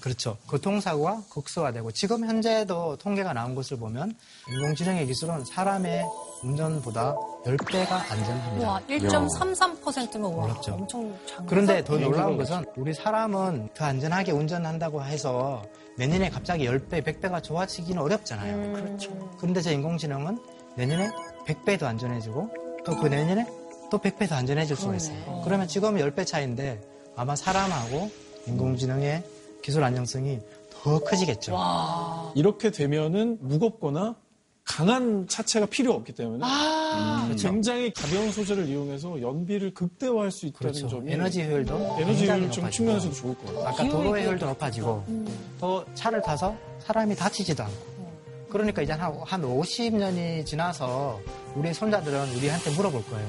[0.01, 0.37] 그렇죠.
[0.49, 4.13] 교통사고가 극소화되고 지금 현재도 통계가 나온 것을 보면
[4.51, 6.03] 인공지능의 기술은 사람의
[6.43, 8.67] 운전보다 10배가 안전합니다.
[8.69, 10.73] 와, 1.33%면 와, 어렵죠.
[10.73, 11.45] 엄청 장.
[11.45, 15.63] 그런데 더 놀라운 것은 우리 사람은 더 안전하게 운전한다고 해서
[15.97, 18.73] 내년에 갑자기 10배, 100배가 좋아지기는 어렵잖아요.
[18.73, 19.37] 그렇죠.
[19.39, 20.37] 그런데 저 인공지능은
[20.75, 21.09] 내년에
[21.45, 22.49] 100배 더 안전해지고
[22.85, 23.45] 또 그 내년에
[23.91, 25.41] 또 100배 더 안전해질 수가 있어요.
[25.45, 26.81] 그러면 지금 10배 차인데
[27.15, 28.09] 아마 사람하고
[28.47, 29.23] 인공지능의
[29.61, 30.39] 기술 안정성이
[30.71, 31.55] 더 커지겠죠.
[32.35, 34.15] 이렇게 되면은 무겁거나
[34.65, 40.87] 강한 차체가 필요 없기 때문에 음, 굉장히 가벼운 소재를 이용해서 연비를 극대화할 수 있다는 그렇죠.
[40.89, 42.69] 점이 에너지 효율도 에너지 효율 좀.
[42.71, 43.67] 측면에서도 좋을 것 같아요.
[43.67, 45.03] 아까 도로의 효율도 높아지고
[45.59, 47.92] 또 차를 타서 사람이 다치지도 않고
[48.53, 51.19] 그러니까 이제 한, 한 50년이 지나서
[51.55, 53.27] 우리 손자들은 우리한테 물어볼 거예요.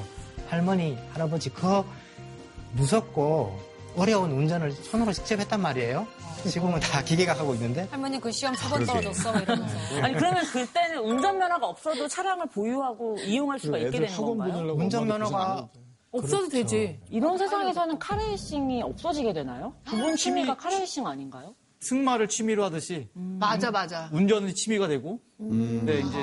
[0.49, 1.83] 할머니, 할아버지 그
[2.75, 3.59] 무섭고
[3.97, 6.07] 어려운 운전을 손으로 직접 했단 말이에요.
[6.47, 9.77] 지금은 다 기계가 하고 있는데 할머니 그 시험 세번 떨어졌어 막 이러면서.
[10.03, 14.75] 아니 그러면 그때는 운전면허가 없어도 차량을 보유하고 이용할 수가 있게 되는 건가요?
[14.77, 15.69] 운전면허가
[16.13, 17.01] 없어도 되지.
[17.11, 19.75] 이런 세상에서는 카레이싱이 없어지게 되나요?
[19.89, 21.55] 기본 취미가 카레이싱 아닌가요?
[21.85, 24.09] 승마를 취미로 하듯이 맞아, 맞아.
[24.11, 26.19] 운전이 취미가 되고 근데 이제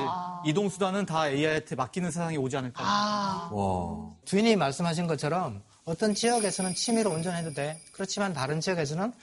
[0.45, 2.83] 이동 수단은 다 AI한테 맡기는 세상이 오지 않을까.
[2.83, 4.11] 와.
[4.25, 7.79] 주인이 말씀하신 것처럼 어떤 지역에서는 취미로 운전해도 돼.
[7.93, 9.13] 그렇지만 다른 지역에서는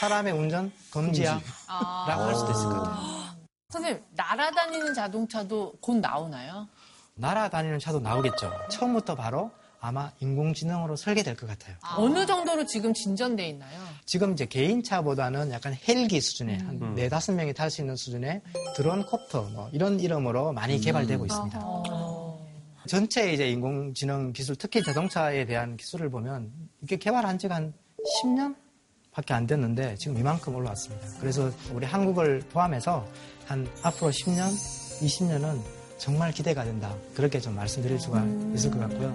[0.00, 1.40] 사람의 운전 금지야.
[2.08, 3.24] 라고 할 수도 있을 것 같아요.
[3.70, 6.68] 선생님, 날아다니는 자동차도 곧 나오나요?
[7.14, 8.52] 날아다니는 차도 나오겠죠.
[8.70, 9.52] 처음부터 바로
[9.86, 11.76] 아마 인공지능으로 설계될 것 같아요.
[11.98, 13.78] 어느 정도로 지금 진전돼 있나요?
[14.06, 18.40] 지금 이제 개인차보다는 약간 헬기 수준의 한 네 다섯 명이 탈 수 있는 수준의
[18.76, 21.60] 드론 콥터 뭐 이런 이름으로 많이 개발되고 있습니다.
[22.86, 26.50] 전체 이제 인공지능 기술, 특히 자동차에 대한 기술을 보면
[26.82, 27.74] 이게 개발한 지가 한
[28.22, 28.54] 10년?
[29.12, 31.06] 밖에 안 됐는데 지금 이만큼 올라왔습니다.
[31.20, 33.06] 그래서 우리 한국을 포함해서
[33.46, 34.48] 한 앞으로 10년,
[35.02, 35.60] 20년은
[35.98, 36.94] 정말 기대가 된다.
[37.14, 39.14] 그렇게 좀 말씀드릴 수가 있을 것 같고요.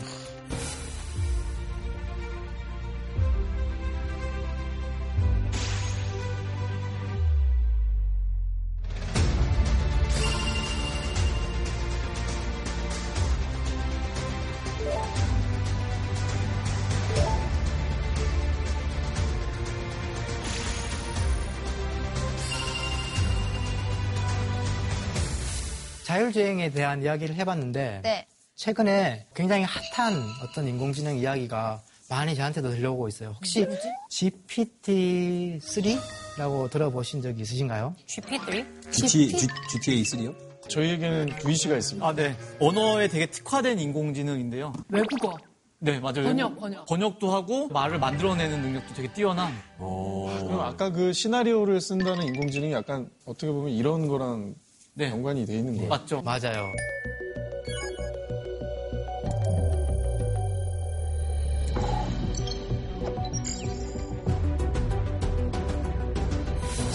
[26.09, 28.25] 자율주행에 대한 이야기를 해봤는데 네.
[28.59, 33.29] 최근에 굉장히 핫한 어떤 인공지능 이야기가 많이 저한테도 들려오고 있어요.
[33.29, 33.65] 혹시
[34.09, 37.95] GPT-3라고 들어보신 적이 있으신가요?
[38.05, 38.65] GPT?
[38.91, 40.35] GT, GTA 3요?
[40.67, 42.05] 저희에게는 VC가 있습니다.
[42.05, 42.35] 아, 네.
[42.59, 44.73] 언어에 되게 특화된 인공지능인데요.
[44.89, 45.37] 외국어.
[45.77, 46.25] 네, 맞아요.
[46.25, 46.85] 번역, 번역.
[46.85, 49.53] 번역도 하고 말을 만들어내는 능력도 되게 뛰어난.
[49.77, 54.55] 그럼 아까 그 시나리오를 쓴다는 인공지능이 약간 어떻게 보면 이런 거랑
[54.99, 55.87] 연관이 돼 있는 거예요.
[55.87, 56.21] 맞죠.
[56.21, 56.73] 맞아요.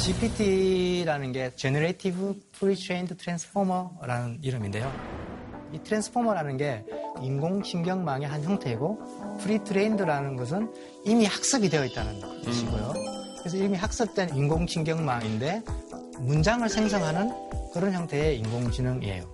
[0.04, 4.92] GPT라는 게 Generative Pre-trained Transformer라는 이름인데요.
[5.72, 6.84] 이 Transformer라는 게
[7.22, 10.70] 인공신경망의 한 형태이고 Pre-trained라는 것은
[11.06, 12.92] 이미 학습이 되어 있다는 뜻이고요.
[13.38, 15.62] 그래서 이미 학습된 인공신경망인데
[16.18, 17.32] 문장을 생성하는
[17.72, 19.24] 그런 형태의 인공지능이에요.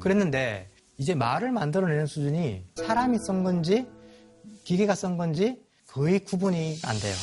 [0.00, 3.86] 그랬는데 이제 말을 만들어내는 수준이 사람이 쓴 건지
[4.64, 7.14] 기계가 쓴 건지 거의 구분이 안 돼요.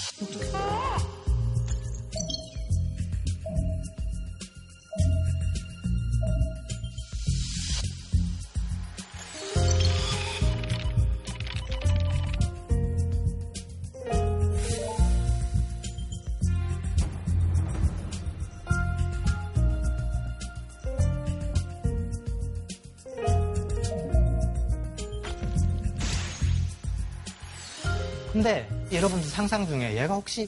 [28.45, 30.47] 근데 여러분들 상상 중에 얘가 혹시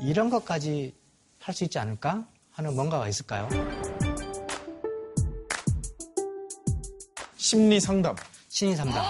[0.00, 0.94] 이런 것까지
[1.38, 3.46] 할 수 있지 않을까 하는 뭔가가 있을까요?
[7.36, 8.16] 심리 상담.
[8.48, 9.04] 심리 상담.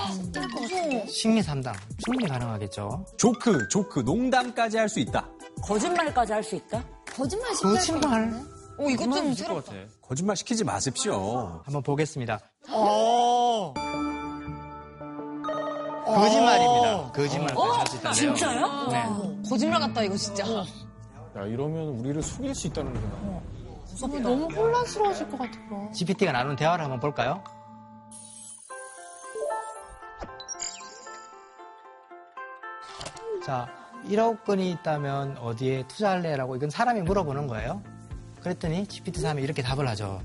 [1.06, 1.72] 심리 상담.
[2.04, 3.06] 충분히 가능하겠죠.
[3.16, 5.30] 조크, 조크, 농담까지 할 수 있다.
[5.62, 6.84] 거짓말까지 할 수 있다?
[7.14, 8.42] 거짓말 거짓말?
[8.76, 9.76] 오, 이것 좀 있을 것 같아.
[10.02, 11.62] 거짓말 시키지 마십시오.
[11.64, 12.40] 한번 보겠습니다.
[12.70, 13.72] 어.
[16.20, 17.56] 거짓말입니다.
[17.56, 17.62] 어?
[17.72, 18.14] 할수 있다네요.
[18.14, 18.88] 진짜요?
[18.90, 19.48] 네.
[19.48, 20.44] 거짓말 같다, 이거 진짜.
[20.46, 23.40] 야, 이러면 우리를 속일 수 있다는 거구나.
[23.90, 24.18] 무섭다.
[24.20, 25.58] 너무 혼란스러워질 것 같아.
[25.92, 27.42] GPT가 나눈 대화를 한번 볼까요?
[33.44, 33.68] 자,
[34.08, 37.82] 1억 건이 있다면 어디에 투자할래 라고 이건 사람이 물어보는 거예요.
[38.42, 40.20] 그랬더니 GPT-3이 이렇게 답을 하죠.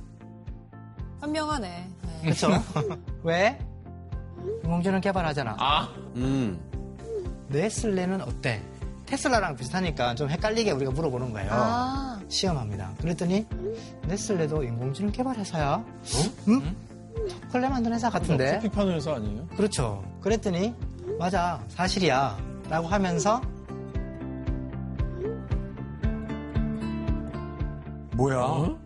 [1.20, 1.90] 현명하네.
[2.02, 2.22] 네.
[2.24, 2.50] 그렇죠?
[3.24, 3.60] 왜?
[4.64, 5.56] 인공지능 개발하잖아.
[5.60, 6.60] 아, 음.
[7.50, 8.62] 네슬레는 어때?
[9.06, 11.50] 테슬라랑 비슷하니까 좀 헷갈리게 우리가 물어보는 거예요.
[11.52, 12.20] 아.
[12.30, 12.94] 시험합니다.
[13.02, 13.46] 그랬더니
[14.08, 15.84] 네슬레도 인공지능 개발 회사야.
[16.48, 16.76] 응?
[17.28, 18.54] 초콜릿 만드는 회사 같은데.
[18.54, 19.46] 커피 파는 회사 아니에요?
[19.58, 20.02] 그렇죠.
[20.22, 20.74] 그랬더니
[21.20, 22.38] 맞아 사실이야
[22.70, 23.42] 라고 하면서
[28.16, 28.78] 뭐야?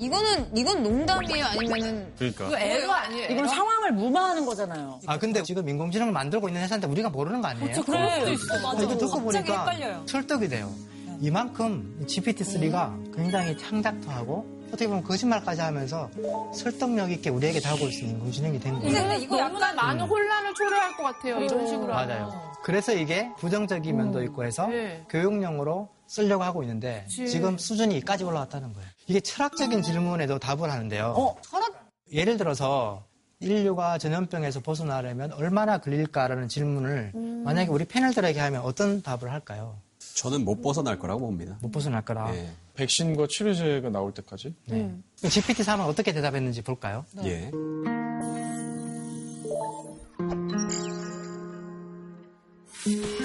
[0.00, 1.44] 이거는, 이건 농담이에요?
[1.44, 2.12] 아니면은.
[2.18, 2.46] 그러니까.
[2.46, 3.28] 이거 애도 아니에요.
[3.32, 5.00] 이건 상황을 무마하는 거잖아요.
[5.06, 7.64] 아 근데 지금 인공지능을 만들고 있는 회사인데 우리가 모르는 거 아니에요?
[7.66, 7.84] 그렇죠.
[7.84, 8.54] 그럴 수도 있어.
[8.54, 8.82] 아, 맞아.
[8.82, 10.02] 이거 듣고 보니까 헷갈려요.
[10.06, 10.72] 설득이 돼요.
[11.20, 16.08] 이만큼 GPT-3가 굉장히 창작도 하고 어떻게 보면 거짓말까지 하면서
[16.54, 18.92] 설득력 있게 우리에게 다가올 수 있는 인공지능이 된 거예요.
[18.94, 21.40] 근데 이거 약간 많은 혼란을 초래할 것 같아요.
[21.40, 21.92] 이런 식으로.
[21.92, 22.08] 하면.
[22.08, 22.52] 맞아요.
[22.62, 25.04] 그래서 이게 부정적인 면도 있고 해서 네.
[25.10, 27.28] 교육용으로 쓰려고 하고 있는데 그치.
[27.28, 28.88] 지금 수준이 이까지 올라왔다는 거예요.
[29.10, 31.14] 이게 철학적인 질문에도 답을 하는데요.
[31.16, 31.90] 어, 철학?
[32.12, 33.04] 예를 들어서
[33.40, 37.42] 인류가 전염병에서 벗어나려면 얼마나 걸릴까라는 질문을 음.
[37.44, 39.80] 만약에 우리 패널들에게 하면 어떤 답을 할까요?
[40.14, 41.58] 저는 못 벗어날 거라고 봅니다.
[41.60, 42.32] 못 벗어날 거라.
[42.36, 42.50] 예.
[42.74, 44.54] 백신과 치료제가 나올 때까지.
[44.66, 44.94] 네.
[45.16, 47.04] GPT-3은 어떻게 대답했는지 볼까요?
[47.24, 47.50] 예.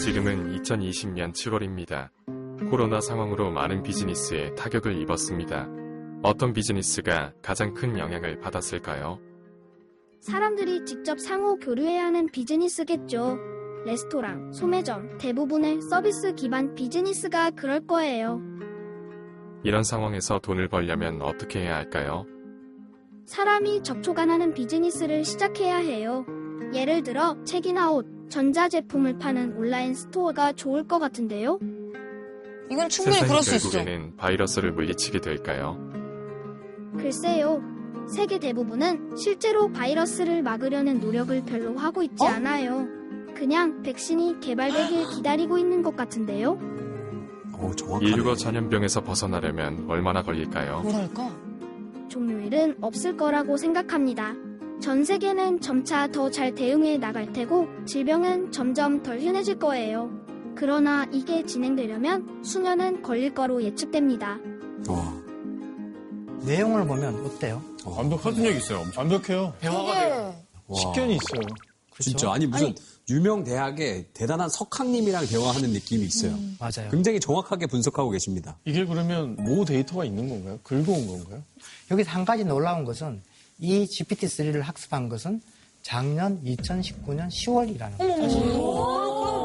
[0.02, 2.10] 지금은 2020년 7월입니다.
[2.70, 5.68] 코로나 상황으로 많은 비즈니스에 타격을 입었습니다.
[6.24, 9.20] 어떤 비즈니스가 가장 큰 영향을 받았을까요?
[10.20, 13.38] 사람들이 직접 상호 교류해야 하는 비즈니스겠죠.
[13.86, 18.42] 레스토랑, 소매점, 대부분의 서비스 기반 비즈니스가 그럴 거예요.
[19.64, 22.26] 이런 상황에서 돈을 벌려면 어떻게 해야 할까요?
[23.26, 26.26] 사람이 접촉 안 하는 비즈니스를 시작해야 해요.
[26.74, 31.60] 예를 들어 책이나 옷, 전자제품을 파는 온라인 스토어가 좋을 것 같은데요.
[32.70, 33.70] 이건 충분히 그럴 수 있어.
[33.70, 35.78] 결국에는 바이러스를 물리치게 될까요?
[36.98, 37.62] 글쎄요.
[38.08, 42.28] 세계 대부분은 실제로 바이러스를 막으려는 노력을 별로 하고 있지 어?
[42.28, 42.88] 않아요.
[43.36, 46.58] 그냥 백신이 개발되길 기다리고 있는 것 같은데요.
[48.02, 50.82] 인류가 전염병에서 벗어나려면 얼마나 걸릴까요?
[50.82, 51.30] 뭐랄까?
[52.10, 54.34] 종료일은 없을 거라고 생각합니다.
[54.82, 60.10] 전 세계는 점차 더 잘 대응해 나갈 테고 질병은 점점 덜 흔해질 거예요.
[60.56, 64.38] 그러나 이게 진행되려면 수년은 걸릴 거로 예측됩니다.
[66.42, 67.62] 내용을 보면 어때요?
[67.84, 68.86] 완벽한 적 있어요.
[68.96, 69.54] 완벽해요.
[69.60, 70.36] 대화가 돼요.
[70.74, 71.42] 식견이 있어요.
[72.00, 72.74] 진짜 아니 무슨
[73.10, 76.36] 유명 대학의 대단한 석학님이랑 대화하는 느낌이 있어요.
[76.60, 76.90] 맞아요.
[76.90, 78.58] 굉장히 정확하게 분석하고 계십니다.
[78.66, 80.60] 이게 그러면 모 데이터가 있는 건가요?
[80.64, 81.44] 긁어온 건가요?
[81.92, 83.22] 여기서 한 가지 놀라운 것은
[83.60, 85.42] 이 GPT-3를 학습한 것은
[85.84, 89.45] 작년 2019년 10월이라는 어머,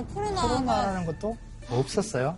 [0.00, 0.06] 모르잖아요.
[0.14, 0.48] 코로나가.
[0.48, 1.36] 코로나라는 것도
[1.70, 2.36] 없었어요.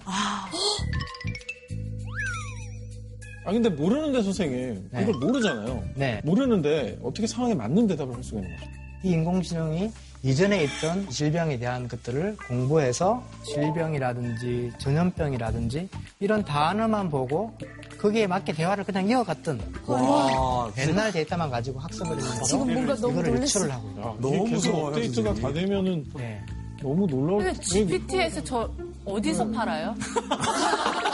[3.44, 5.02] 아 근데 모르는데 선생님 네.
[5.02, 5.82] 이걸 모르잖아요.
[5.96, 6.20] 네.
[6.24, 8.70] 모르는데 어떻게 상황에 맞는 대답을 할 수가 있는 거죠?
[9.04, 9.90] 이 인공지능이
[10.22, 15.88] 이전에 있던 질병에 대한 것들을 공부해서 질병이라든지 전염병이라든지
[16.20, 17.52] 이런 단어만 보고
[17.98, 23.42] 거기에 맞게 대화를 그냥 이어갔던 와, 옛날 데이터만 가지고 학습을 했는데 지금 뭔가 너무 이거를.
[23.42, 23.88] 유출을 하고.
[24.00, 26.40] 야, 이게 계속 업데이트가 다 되면은 네.
[26.82, 28.70] 너무 놀라울 근데 GPT에서 저
[29.04, 29.94] 어디서 팔아요?
[30.28, 30.36] 나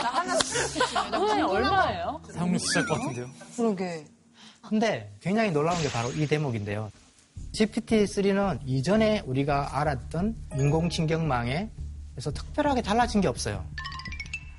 [0.09, 2.21] 하나 선생님 얼마예요?
[2.33, 3.29] 사용료 비쌀 것 같은데요.
[3.55, 4.05] 그러게.
[4.67, 6.91] 근데 굉장히 놀라운 게 바로 이 대목인데요.
[7.53, 11.69] GPT-3는 이전에 우리가 알았던 인공신경망에서
[12.33, 13.63] 특별하게 달라진 게 없어요.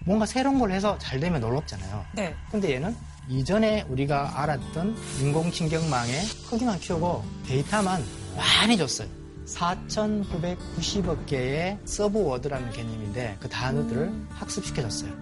[0.05, 2.05] 뭔가 새로운 걸 해서 잘 되면 놀랍잖아요.
[2.15, 2.35] 네.
[2.51, 2.97] 근데 얘는
[3.29, 8.03] 이전에 우리가 알았던 인공신경망의 크기만 키우고 데이터만
[8.37, 9.20] 많이 줬어요.
[9.51, 15.13] 4,990억 개의 subword라는 개념인데 그 단어들을 학습시켜줬어요.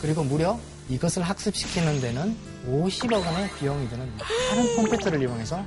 [0.00, 5.62] 그리고 무려 이것을 학습시키는 데는 50억 원의 비용이 드는 많은 컴퓨터를 이용해서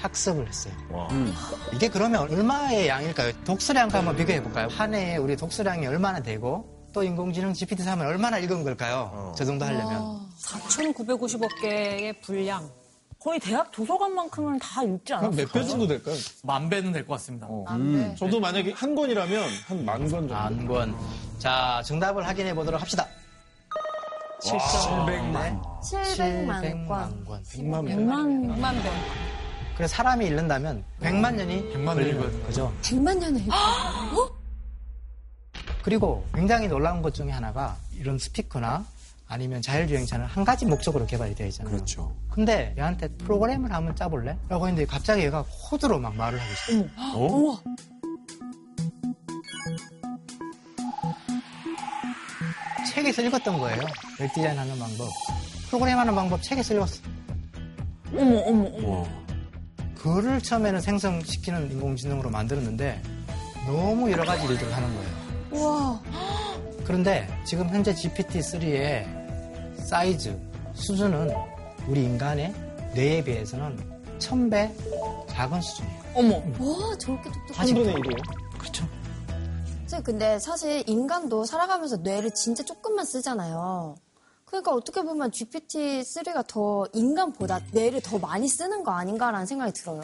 [0.00, 0.74] 학습을 했어요.
[1.12, 1.32] 음.
[1.72, 3.32] 이게 그러면 얼마의 양일까요?
[3.44, 4.68] 독서량과 한번 비교해 볼까요?
[4.70, 9.32] 한 해에 우리 독서량이 얼마나 되고 또 인공지능 GPT-3을 얼마나 읽은 걸까요?
[9.36, 10.28] 저 정도 하려면.
[10.40, 12.70] 4,950억 개의 분량.
[13.24, 15.30] 거의 대학 도서관만큼은 다 읽지 않았어요.
[15.46, 16.14] 몇배 정도 될까요?
[16.42, 17.46] 만 배는 될 것 같습니다.
[17.70, 18.14] 음.
[18.18, 20.34] 저도 만약에 한 권이라면 한 만 권 정도.
[20.34, 20.94] 만 권.
[21.38, 23.08] 자, 정답을 확인해 보도록 합시다.
[24.42, 25.62] 700만.
[25.82, 27.24] 700만 권.
[27.24, 27.42] 권.
[27.44, 28.90] 100만 100만, 100만 배.
[29.76, 32.72] 그래서 사람이 잃는다면 100만 년이 100만 걸리는 년이 거죠.
[32.82, 33.46] 100만 년에.
[35.82, 38.84] 그리고 굉장히 놀라운 것 중에 하나가 이런 스피커나
[39.34, 41.74] 아니면 자율주행차는 한 가지 목적으로 개발이 되어 있잖아요.
[41.74, 42.14] 그렇죠.
[42.30, 44.38] 근데 얘한테 프로그램을 한번 짜볼래?
[44.48, 46.88] 라고 했는데 갑자기 얘가 코드로 막 말을 하고 있어요.
[47.16, 47.60] 우와.
[52.94, 53.80] 책에서 읽었던 거예요.
[54.20, 55.08] 웹 디자인 하는 방법.
[55.66, 57.02] 프로그램 하는 방법 책에서 읽었어.
[58.16, 59.06] 어머, 어머, 어머.
[59.96, 63.02] 글을 처음에는 생성시키는 인공지능으로 만들었는데
[63.66, 65.10] 너무 여러 가지 일들을 하는 거예요.
[65.50, 66.02] 우와.
[66.84, 69.23] 그런데 지금 현재 GPT-3의
[69.78, 70.38] 사이즈,
[70.74, 71.30] 수준은
[71.88, 72.54] 우리 인간의
[72.94, 73.78] 뇌에 비해서는
[74.18, 76.04] 1000배 작은 수준이에요.
[76.14, 76.36] 어머.
[76.36, 77.66] 와, 저렇게 똑똑한.
[77.66, 78.58] 3분의 1이에요.
[78.58, 78.86] 그렇죠.
[80.02, 83.94] 근데 사실 인간도 살아가면서 뇌를 진짜 조금만 쓰잖아요.
[84.44, 90.02] 그러니까 어떻게 보면 GPT-3가 더 인간보다 뇌를 더 많이 쓰는 거 아닌가라는 생각이 들어요.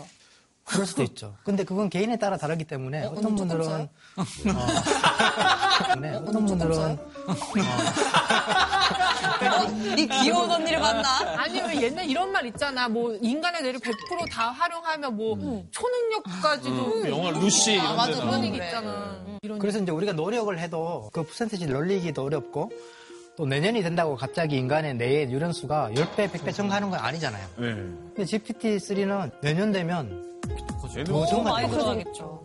[0.71, 1.35] 그럴 수도 있죠.
[1.45, 3.89] 근데 그건 개인에 따라 다르기 때문에 어, 떤 분들은 어,
[6.01, 6.99] 네, 어떤 분들은
[9.97, 11.09] 네 귀여운 언니를 만나.
[11.39, 12.89] 아니 왜 옛날 이런 말 있잖아.
[12.89, 17.11] 뭐 인간의 뇌를 100%다 활용하면 뭐 초능력까지도.
[17.11, 18.21] 영화 루시 이런 아, 맞아.
[18.21, 18.67] 그런 얘기 그래.
[18.67, 19.25] 있잖아.
[19.43, 22.71] 이런 그래서 이제 우리가 노력을 해도 그 퍼센티지를 늘리기도 어렵고
[23.41, 27.47] 또 내년이 된다고 갑자기 인간의 뇌의 뉴런수가 10배, 100배 증가하는 건 아니잖아요.
[27.57, 27.73] 네.
[28.15, 30.39] 근데 GPT-3는 내년 되면
[31.07, 31.43] 더.
[31.43, 32.43] 많이 들어가겠죠.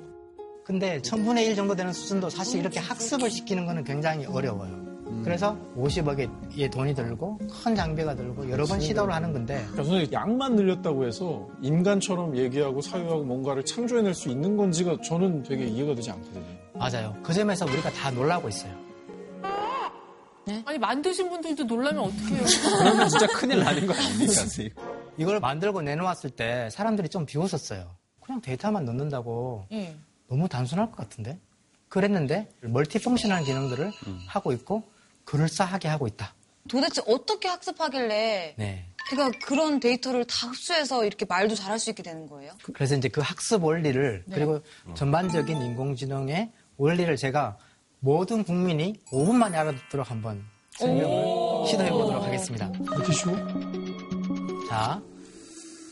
[0.64, 4.86] 근데 1000분의 1 정도 되는 수준도 사실 이렇게 학습을 시키는 거는 굉장히 어려워요.
[5.22, 10.56] 그래서 50억의 돈이 들고 큰 장비가 들고 여러 번 시도를 하는 건데 그러니까 선생님 양만
[10.56, 16.46] 늘렸다고 해서 인간처럼 얘기하고 사유하고 뭔가를 창조해낼 수 있는 건지가 저는 되게 이해가 되지 않거든요.
[16.74, 17.14] 맞아요.
[17.22, 18.85] 그 점에서 우리가 다 놀라고 있어요.
[20.66, 22.44] 아니 만드신 분들도 놀라면 어떡해요.
[22.80, 24.74] 그러면 진짜 큰일 나는 거 아닙니까, 선생님?
[25.18, 27.96] 이걸 만들고 내놓았을 때 사람들이 좀 비웃었어요.
[28.22, 29.96] 그냥 데이터만 넣는다고 예.
[30.28, 31.40] 너무 단순할 것 같은데?
[31.90, 33.92] 그랬는데 멀티펑션한 기능들을
[34.28, 34.84] 하고 있고
[35.24, 36.34] 그럴싸하게 하고 있다.
[36.68, 38.86] 도대체 어떻게 학습하길래 네.
[39.10, 42.52] 걔가 그런 데이터를 다 흡수해서 이렇게 말도 잘할 수 있게 되는 거예요?
[42.74, 44.36] 그래서 이제 그 학습 원리를 네.
[44.36, 44.62] 그리고
[44.96, 47.58] 전반적인 인공지능의 원리를 제가
[48.06, 50.44] 모든 국민이 5분 만에 알아듣도록 한번
[50.78, 52.72] 설명을 시도해 보도록 하겠습니다.
[52.80, 53.36] 이렇게 쉬워?
[54.70, 55.02] 자,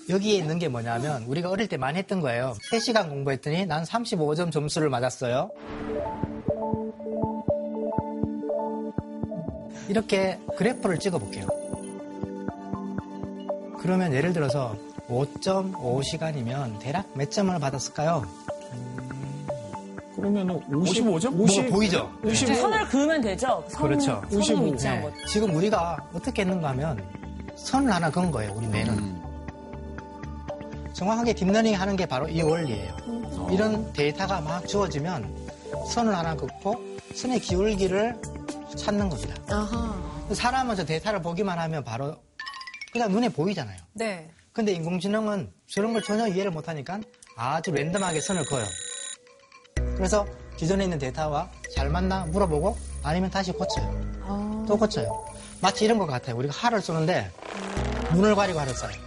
[0.09, 2.53] 여기에 있는 게 뭐냐면 우리가 어릴 때 많이 했던 거예요.
[2.71, 5.49] 3시간 공부했더니 난 35점 점수를 맞았어요.
[9.89, 11.47] 이렇게 그래프를 찍어 볼게요.
[13.79, 18.23] 그러면 예를 들어서 5.5시간이면 대략 몇 점을 받았을까요?
[20.23, 21.37] 그러면은 55점?
[21.37, 22.09] 50 뭐 보이죠?
[22.23, 22.55] 55.
[22.55, 23.61] 선을 그으면 되죠.
[23.67, 24.23] 선, 그렇죠.
[24.29, 25.01] 선을 위치한 네.
[25.01, 25.13] 것.
[25.27, 27.05] 지금 우리가 어떻게 했는가 하면
[27.57, 29.21] 선을 하나 그은 거예요, 우리 뇌는.
[30.93, 32.95] 정확하게 딥러닝 하는 게 바로 이 원리예요.
[33.51, 35.49] 이런 데이터가 막 주어지면
[35.89, 36.73] 선을 하나 긋고
[37.13, 38.15] 선의 기울기를
[38.77, 39.35] 찾는 겁니다.
[40.31, 42.15] 사람은 저 데이터를 보기만 하면 바로
[42.93, 43.77] 그냥 눈에 보이잖아요.
[43.91, 44.29] 네.
[44.53, 47.01] 근데 인공지능은 저런 걸 전혀 이해를 못하니까
[47.35, 48.65] 아주 랜덤하게 선을 그어요.
[50.03, 54.65] 그래서 기존에 있는 데이터와 잘 맞나 물어보고 아니면 다시 고쳐요.
[54.67, 55.25] 또 고쳐요.
[55.61, 56.35] 마치 이런 것 같아요.
[56.35, 57.31] 우리가 활을 쏘는데
[58.11, 58.99] 눈을 가리고 활을 쏴요.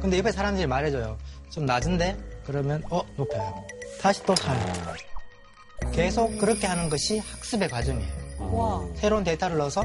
[0.00, 1.18] 근데 옆에 사람들이 말해줘요.
[1.50, 2.16] 좀 낮은데?
[2.46, 3.62] 그러면 어 높여요.
[4.00, 4.96] 다시 또 쏴요.
[5.92, 8.10] 계속 그렇게 하는 것이 학습의 과정이에요.
[8.38, 8.82] 와.
[8.94, 9.84] 새로운 데이터를 넣어서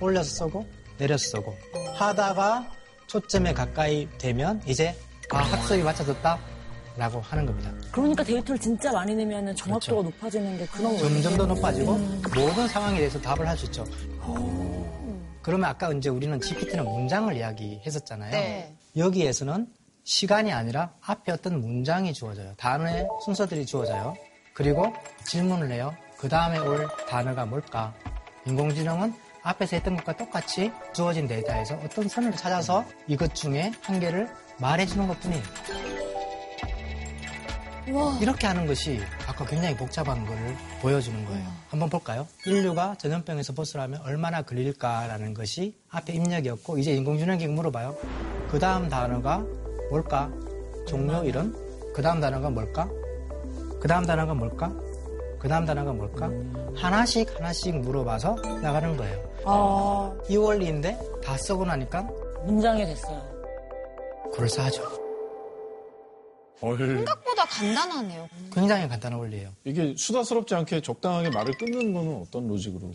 [0.00, 0.66] 올려서 쏘고
[0.98, 1.56] 내려서 쏘고
[1.94, 2.68] 하다가
[3.06, 4.98] 초점에 가까이 되면 이제
[5.30, 6.50] 아 학습이 맞춰졌다
[6.96, 7.70] 라고 하는 겁니다.
[7.90, 11.08] 그러니까 데이터를 진짜 많이 내면 정확도가 높아지는 게 그런 거예요.
[11.08, 11.94] 점점 더 높아지고
[12.34, 13.84] 모든 상황에 대해서 답을 할 수 있죠.
[15.42, 18.30] 그러면 아까 이제 우리는 GPT는 문장을 이야기했었잖아요.
[18.30, 18.76] 네.
[18.96, 19.66] 여기에서는
[20.04, 22.52] 시간이 아니라 앞에 어떤 문장이 주어져요.
[22.56, 24.14] 단어의 순서들이 주어져요.
[24.54, 24.92] 그리고
[25.24, 25.94] 질문을 해요.
[26.18, 27.94] 그 다음에 올 단어가 뭘까?
[28.46, 34.28] 인공지능은 앞에서 했던 것과 똑같이 주어진 데이터에서 어떤 선을 찾아서 이것 중에 한 개를
[34.58, 35.42] 말해주는 것 뿐이에요.
[38.20, 41.46] 이렇게 하는 것이 아까 굉장히 복잡한 거를 보여주는 거예요.
[41.68, 42.26] 한번 볼까요?
[42.46, 47.96] 인류가 전염병에서 벗어나면 얼마나 걸릴까라는 것이 앞에 입력이었고 이제 인공지능에게 물어봐요.
[48.50, 49.44] 그 다음 단어가
[49.90, 50.30] 뭘까?
[50.86, 51.54] 종료 이름?
[51.94, 52.88] 그 다음 단어가 뭘까?
[53.80, 54.72] 그 다음 단어가 뭘까?
[55.38, 56.30] 그 다음 단어가 뭘까?
[56.76, 59.32] 하나씩 하나씩 물어봐서 나가는 거예요.
[59.44, 60.16] 아.
[60.28, 62.02] 이 원리인데 다 쓰고 나니까
[62.44, 63.20] 문장이 됐어요.
[64.32, 65.11] 그럴싸하죠.
[66.62, 68.28] 생각보다 간단하네요.
[68.52, 69.50] 굉장히 간단한 원리예요.
[69.64, 72.92] 이게 수다스럽지 않게 적당하게 말을 끊는 거는 어떤 로직으로?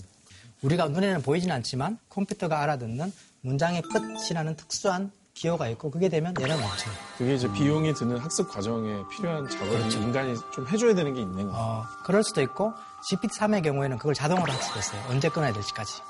[0.61, 6.93] 우리가 눈에는 보이진 않지만 컴퓨터가 알아듣는 문장의 끝이라는 특수한 기호가 있고 그게 되면 얘는 멈춰요.
[7.17, 9.99] 그게 이제 비용이 드는 학습 과정에 필요한 작업을 그렇죠.
[9.99, 11.51] 인간이 좀 해줘야 되는 게 있는 거예요.
[11.53, 12.73] 어, 그럴 수도 있고
[13.11, 15.03] GPT-3의 경우에는 그걸 자동으로 학습했어요.
[15.09, 16.01] 언제 끊어야 될지까지.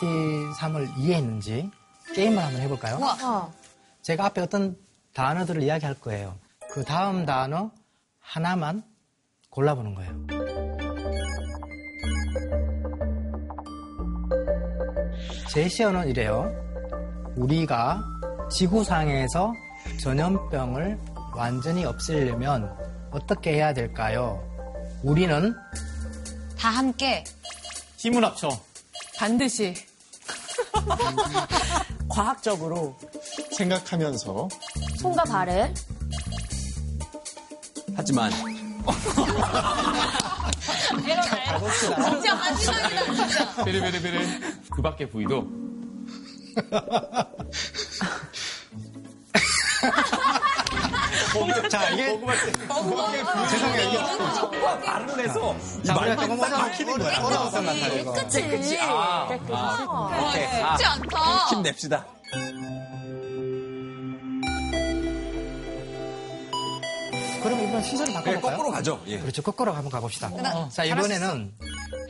[0.00, 1.70] GPT-3을 이해했는지
[2.14, 2.98] 게임을 한번 해볼까요?
[4.02, 4.76] 제가 앞에 어떤
[5.14, 6.36] 단어들을 이야기할 거예요.
[6.70, 7.70] 그 다음 단어
[8.20, 8.82] 하나만
[9.50, 10.26] 골라보는 거예요.
[15.52, 16.50] 제시어는 이래요.
[17.36, 18.02] 우리가
[18.50, 19.52] 지구상에서
[20.00, 20.98] 전염병을
[21.36, 22.74] 완전히 없애려면
[23.10, 24.42] 어떻게 해야 될까요?
[25.02, 25.54] 우리는
[26.58, 27.24] 다 함께
[27.98, 28.48] 힘을 합쳐.
[29.16, 29.74] 반드시.
[32.12, 32.96] 과학적으로
[33.56, 34.48] 생각하면서
[34.98, 35.72] 손과 발을
[37.96, 38.30] 하지만
[42.10, 43.64] 진짜 마지막이다 진짜.
[43.64, 44.40] 베레베레베레.
[44.70, 45.46] 그 밖의 부위도
[51.70, 52.18] 자 이게
[53.50, 57.18] 죄송해요 이게 말을 해서 자, 우리가 말만 딱 막히는 거야.
[57.24, 58.12] 어려웠던 것 같아요 이거.
[58.12, 58.48] 끝이.
[58.48, 60.44] 끝이 아, 아, 오케이.
[60.62, 61.46] 아, 쉽지 않다.
[61.50, 62.06] 힘냅시다.
[67.42, 68.40] 그럼 이번 네, 바꿔볼까요?
[68.56, 69.00] 거꾸로 가죠.
[69.06, 69.18] 예.
[69.18, 69.42] 그렇죠.
[69.42, 70.28] 거꾸로 한번 가봅시다.
[70.28, 71.52] 어, 자, 이번에는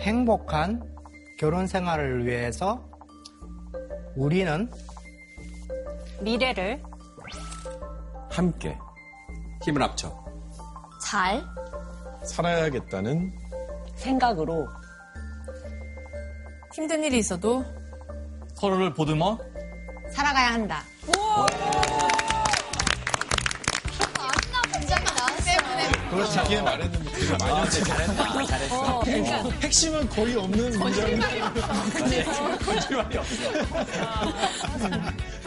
[0.00, 0.82] 행복한
[1.38, 2.82] 결혼 생활을 위해서
[4.14, 4.70] 우리는
[6.20, 6.82] 미래를
[8.30, 8.76] 함께
[9.62, 10.22] 힘을 합쳐.
[11.02, 11.42] 잘
[12.24, 13.32] 살아야겠다는
[13.96, 14.68] 생각으로
[16.74, 17.64] 힘든 일이 있어도
[18.54, 19.38] 서로를 보듬어
[20.12, 20.82] 살아가야 한다.
[26.10, 27.84] 그렇지 자기의 말했는데 많이 왔지.
[27.84, 28.46] 잘했다.
[28.46, 29.00] 잘했어.
[29.00, 31.18] 그러니까 핵심은 거의 없는 문장이
[32.58, 33.34] 거짓말이 없어.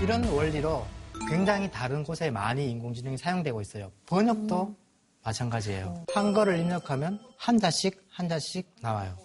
[0.01, 0.85] 이런 원리로
[1.29, 3.91] 굉장히 다른 곳에 많이 인공지능이 사용되고 있어요.
[4.05, 4.75] 번역도
[5.23, 6.05] 마찬가지예요.
[6.13, 9.15] 한글을 입력하면 한자씩 한자씩 나와요.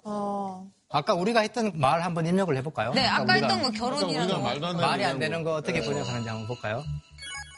[0.88, 2.92] 아까 우리가 했던 말 한번 입력을 해볼까요?
[2.94, 5.18] 네, 아까 우리가 했던 거 결혼이라는 말이 안.
[5.18, 6.82] 되는 거 어떻게 번역하는지 한번 볼까요?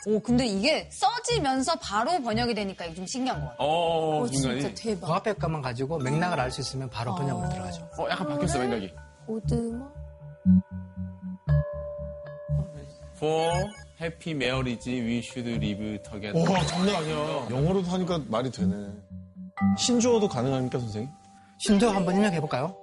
[0.09, 3.68] 오, 근데 이게 써지면서 바로 번역이 되니까 이게 좀 신기한 것 같아요.
[3.68, 4.74] 어, 중간이.
[4.74, 5.07] 대박.
[5.07, 7.89] 고압 효과만 가지고 맥락을 알 수 있으면 바로 번역으로 들어가죠.
[7.97, 8.93] 어, 약간 바뀌었어, 맥락이.
[9.28, 9.89] 오드마?
[14.03, 16.34] Marriage, we should live together.
[16.50, 17.46] 와, 장난 아니야.
[17.50, 18.74] 영어로도 하니까 말이 되네.
[19.78, 21.09] 신조어도 가능합니까, 선생님?
[21.59, 22.74] 신조 한번 입력해 볼까요?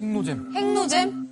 [0.00, 0.52] 핵노잼.
[0.54, 1.28] 핵노잼?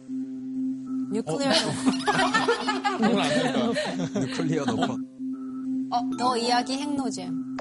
[1.13, 1.51] Nuclear.
[2.99, 4.21] 그건 안 될까?
[4.21, 4.97] Nuclear no fun.
[5.91, 7.57] 어, 너 이야기 핵노잼.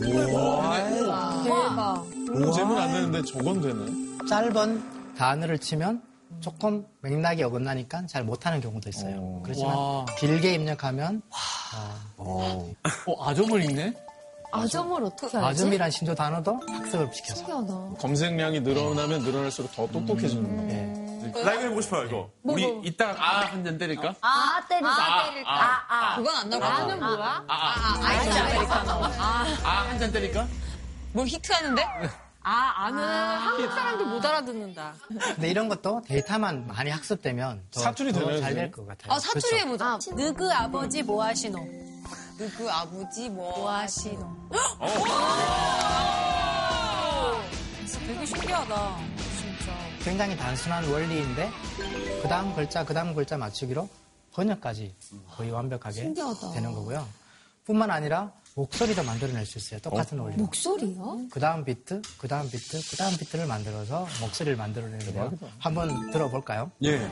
[0.00, 2.06] 대박.
[2.34, 4.26] 노잼은 안 되는데 저건 되네.
[4.28, 4.82] 짧은
[5.16, 6.02] 단어를 치면
[6.42, 9.40] 조금 맥락이 어긋나니까 잘 못하는 경우도 있어요.
[9.44, 10.04] 그렇지만 와.
[10.18, 11.22] 길게 입력하면
[12.18, 12.70] 어,
[13.20, 13.94] 아점을 읽네?
[14.52, 15.62] 아점을 어떻게 알지?
[15.62, 17.94] 아점이란 신조 단어도 학습을 시켜서 신기하다.
[17.98, 20.70] 검색량이 늘어나면 늘어날수록 더 똑똑해지는 거예요.
[20.70, 21.02] 예.
[21.42, 22.30] 나 이거 해보고 싶어요, 이거.
[22.42, 24.14] 우리 이따가 아, 한 잔 때릴까?
[24.20, 24.88] 아, 때리자.
[24.90, 25.50] 아, 때릴까?
[25.50, 26.16] 아, 아, 아.
[26.16, 27.44] 그건 안 나는 거 뭐야?
[27.48, 28.90] 아, 아, 아이스 아메리카노.
[28.90, 30.46] 아, 아, 한잔 때릴까?
[31.14, 31.82] 뭘 히트하는데?
[32.44, 34.94] 아, 아는 한국 사람들 못 알아듣는다.
[35.08, 38.70] 근데 이런 것도 데이터만 많이 학습되면 더, 사투리 되나요, 잘 될?
[38.72, 39.12] 것 같아요.
[39.12, 39.86] 아, 사투리 해보자.
[39.86, 41.58] 아, 느그 아버지 뭐 하시노?
[42.56, 43.56] 그 아버지 뭐.
[43.56, 44.48] 뭐 하시노?
[48.06, 48.96] 되게 신기하다.
[49.38, 49.72] 진짜.
[50.02, 51.50] 굉장히 단순한 원리인데
[52.22, 53.88] 그 다음 글자 그 다음 글자 맞추기로
[54.32, 54.94] 번역까지
[55.36, 56.50] 거의 완벽하게 신기하다.
[56.52, 57.06] 되는 거고요.
[57.64, 59.80] 뿐만 아니라 목소리도 만들어낼 수 있어요.
[59.80, 60.36] 똑같은 원리.
[60.36, 61.26] 목소리요?
[61.30, 65.32] 그 다음 비트, 그 다음 비트, 그 다음 비트를 만들어서 목소리를 만들어내는데요.
[65.58, 66.70] 한번 들어볼까요?
[66.84, 67.08] 예.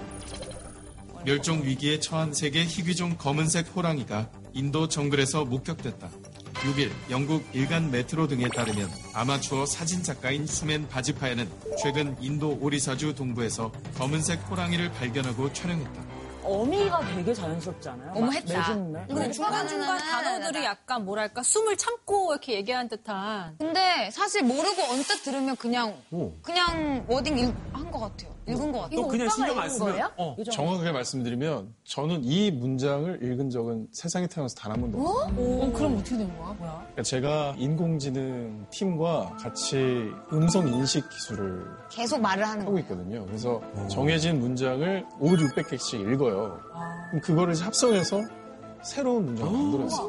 [1.25, 6.09] 멸종 위기에 처한 세계 희귀종 검은색 호랑이가 인도 정글에서 목격됐다.
[6.55, 11.49] 6일 영국 일간 메트로 등에 따르면 아마추어 사진 작가인 수멘 바지파야는
[11.83, 16.10] 최근 인도 오리사주 동부에서 검은색 호랑이를 발견하고 촬영했다.
[16.43, 18.13] 어미가 되게 자연스럽지 않아요?
[18.15, 18.75] 어머, 막 했다.
[19.07, 25.57] 근데 중간중간 단어들이 약간 뭐랄까 숨을 참고 이렇게 얘기한 듯한 근데 사실 모르고 언뜻 들으면
[25.57, 25.95] 그냥,
[26.43, 28.31] 그냥 워딩 한 것 같아요.
[28.49, 28.97] 읽은 것 같아요.
[29.03, 30.11] 또 그냥 신경 안 쓰면.
[30.17, 35.35] 어, 정확하게 말씀드리면 저는 이 문장을 읽은 적은 세상에 태어나서 단 한 번도 없어요.
[35.37, 36.53] 어, 그럼 어떻게 된 거야?
[36.59, 36.73] 뭐야?
[36.81, 42.79] 그러니까 제가 인공지능 팀과 같이 음성 인식 기술을 계속 말을 하는 하고.
[42.81, 43.25] 있거든요.
[43.27, 46.59] 그래서 정해진 문장을 5, 600개씩 읽어요.
[47.11, 48.21] 그럼 그거를 합성해서
[48.83, 50.09] 새로운 문장을 만들어요.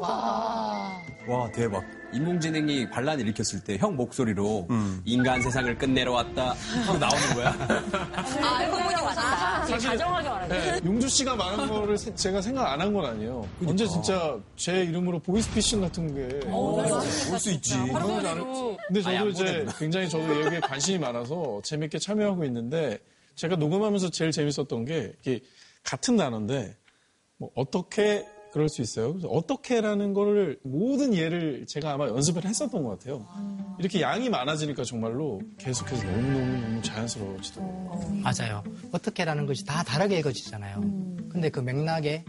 [1.28, 1.82] 와 대박.
[2.12, 4.68] 인공지능이 반란을 일으켰을 때 형 목소리로
[5.04, 6.54] 인간 세상을 끝내러 왔다
[6.86, 7.48] 하고 나오는 거야.
[8.42, 8.92] 아, 알고 보니.
[9.66, 10.72] 되게 다정하게 말하네.
[10.72, 13.48] 네, 용주 씨가 말한 거를 세- 제가 생각 안 한 건 아니에요.
[13.66, 17.78] 언제 진짜 제 이름으로 보이스피싱 같은 게 올 수 있지.
[17.78, 18.76] 그런 줄 알았지.
[18.88, 22.98] 근데 저도 이제 굉장히 저도 여기에 관심이 많아서 재밌게 참여하고 있는데
[23.36, 25.40] 제가 녹음하면서 제일 재밌었던 게 이게
[25.84, 26.76] 같은 단어인데
[27.38, 29.18] 뭐 어떻게 그럴 수 있어요.
[29.24, 33.26] 어떻게라는 거를 모든 예를 제가 아마 연습을 했었던 것 같아요.
[33.78, 38.20] 이렇게 양이 많아지니까 정말로 계속해서 너무너무 자연스러워지더라고요.
[38.22, 38.62] 맞아요.
[38.92, 40.80] 어떻게라는 것이 다 다르게 읽어지잖아요.
[41.30, 42.24] 근데 그 맥락에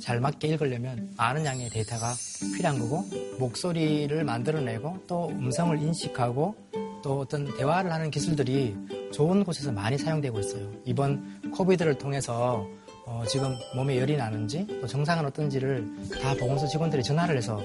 [0.00, 2.12] 잘 맞게 읽으려면 많은 양의 데이터가
[2.56, 3.04] 필요한 거고
[3.38, 6.56] 목소리를 만들어내고 또 음성을 인식하고
[7.02, 8.76] 또 어떤 대화를 하는 기술들이
[9.12, 10.72] 좋은 곳에서 많이 사용되고 있어요.
[10.84, 12.66] 이번 코비드를 통해서
[13.10, 15.84] 어, 지금 몸에 열이 나는지 또 정상은 어떤지를
[16.22, 17.60] 다 보건소 직원들이 전화를 해서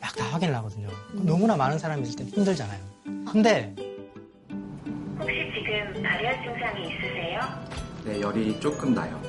[0.00, 0.88] 막 다 확인을 하거든요.
[1.12, 2.78] 너무나 많은 사람이 있을 때 힘들잖아요.
[3.32, 3.74] 근데
[5.18, 7.40] 혹시 지금 발열 증상이 있으세요?
[8.04, 9.20] 네, 열이 조금 나요.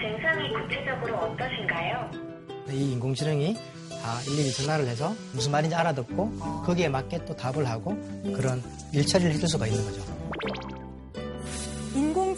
[0.00, 2.10] 증상이 구체적으로 어떠신가요?
[2.70, 3.54] 이 인공지능이
[4.02, 7.90] 다 일일이 전화를 해서 무슨 말인지 알아듣고 거기에 맞게 또 답을 하고
[8.34, 10.02] 그런 일처리를 해줄 수가 있는 거죠.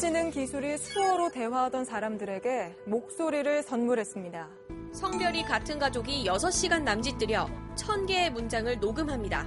[0.09, 4.48] 인공지능 기술이 수어로 대화하던 사람들에게 목소리를 선물했습니다.
[4.94, 7.46] 성별이 같은 가족이 6시간 남짓들여
[7.76, 9.46] 1000개의 문장을 녹음합니다.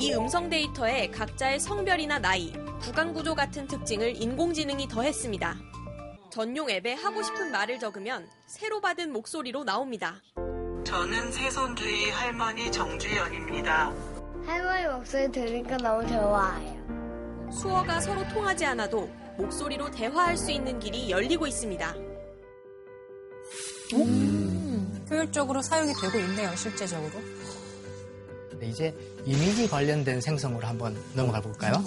[0.00, 5.54] 이 음성 데이터에 각자의 성별이나 나이, 구강 구조 같은 특징을 인공지능이 더했습니다.
[6.28, 10.20] 전용 앱에 하고 싶은 말을 적으면 새로 받은 목소리로 나옵니다.
[10.82, 13.92] 저는 세손주의 할머니 정주연입니다.
[14.44, 16.84] 할머니 목소리 들으니까 너무 좋아요.
[17.52, 21.94] 수어가 서로 통하지 않아도 목소리로 대화할 수 있는 길이 열리고 있습니다.
[25.10, 27.12] 효율적으로 사용이 되고 있네요, 실제적으로.
[28.58, 31.82] 네, 이제 이미지 관련된 생성으로 한번 넘어가 볼까요?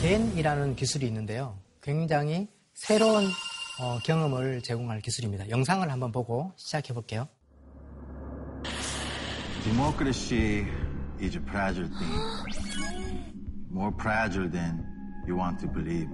[0.00, 1.58] 겐이라는 기술이 있는데요.
[1.80, 3.24] 굉장히 새로운
[3.78, 5.48] 어, 경험을 제공할 기술입니다.
[5.50, 7.26] 영상을 한번 보고 시작해 볼게요.
[9.64, 10.66] Democracy
[11.20, 12.22] is a fragile thing.
[13.72, 14.84] More fragile than
[15.26, 16.08] you want to believe.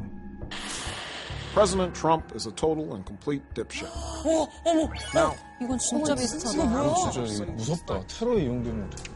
[1.52, 3.90] President Trump is a total and complete dipshit.
[4.24, 4.88] 어, 어머.
[5.14, 6.54] Now, 이건 진짜 비슷하다.
[6.54, 7.10] 이거 뭐야?
[7.10, 8.06] 진짜 이거 무섭다.
[8.06, 9.10] 테러에 이용되면 어떡해.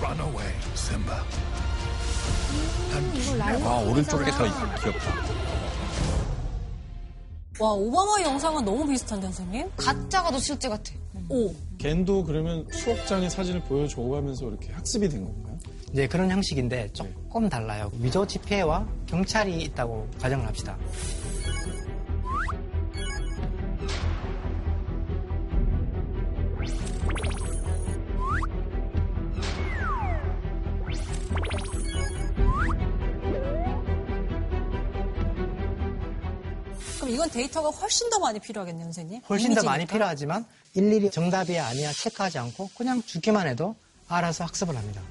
[0.00, 1.24] Run away, Simba.
[3.64, 5.12] 와, 오른쪽 게 더 귀엽다.
[7.60, 9.70] 와, 오바마 영상은 너무 비슷한데, 선생님?
[9.76, 10.92] 가짜가 더 실제 같아.
[11.28, 11.52] 오.
[11.78, 15.58] 걘도 그러면 수억장의 사진을 보여줘가면서 이렇게 학습이 된 건가요?
[15.92, 17.90] 이제 그런 형식인데 조금 달라요.
[17.98, 20.76] 위조 지폐와 경찰이 있다고 가정을 합시다.
[37.18, 39.22] 이건 데이터가 훨씬 더 많이 필요하겠네요, 선생님?
[39.28, 39.92] 훨씬 더 많이 이미지니까.
[39.92, 43.74] 필요하지만 일일이 정답이야 아니야 체크하지 않고 그냥 주기만 해도
[44.06, 45.02] 알아서 학습을 합니다.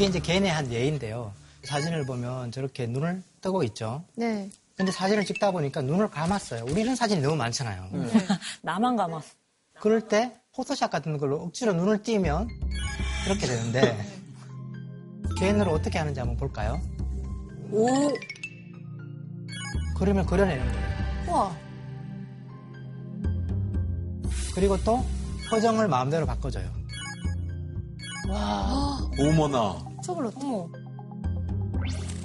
[0.00, 1.30] 이게 이제 개인의 한 예인데요.
[1.62, 4.02] 사진을 보면 저렇게 눈을 뜨고 있죠.
[4.16, 4.48] 네.
[4.74, 6.64] 근데 사진을 찍다 보니까 눈을 감았어요.
[6.66, 7.86] 우리 이런 사진이 너무 많잖아요.
[8.62, 9.28] 나만 감았어.
[9.78, 12.48] 그럴 때 포토샵 같은 걸로 억지로 눈을 띄면
[13.26, 13.94] 이렇게 되는데
[15.38, 16.80] 개인으로 어떻게 하는지 한번 볼까요?
[17.70, 17.86] 오.
[19.98, 20.88] 그림을 그려내는 거예요.
[21.28, 21.56] 우와.
[24.54, 25.04] 그리고 또
[25.50, 26.79] 표정을 마음대로 바꿔줘요.
[28.28, 28.98] 와.
[29.18, 29.78] 어머나.
[30.04, 30.68] 저걸 어머.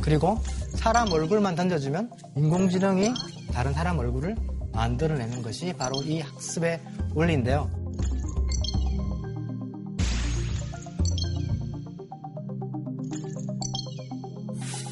[0.02, 0.40] 그리고
[0.76, 3.14] 사람 얼굴만 던져주면 인공지능이
[3.54, 4.36] 다른 사람 얼굴을
[4.74, 6.80] 만들어내는 것이 바로 이 학습의
[7.14, 7.70] 원리인데요.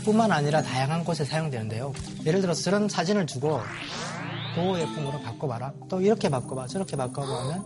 [0.03, 1.93] 뿐만 아니라 다양한 곳에 사용되는데요.
[2.25, 3.59] 예를 들어서 저런 사진을 주고
[4.55, 5.73] 고예품으로 바꿔봐라.
[5.89, 6.67] 또 이렇게 바꿔봐.
[6.67, 7.65] 저렇게 바꿔봐 하면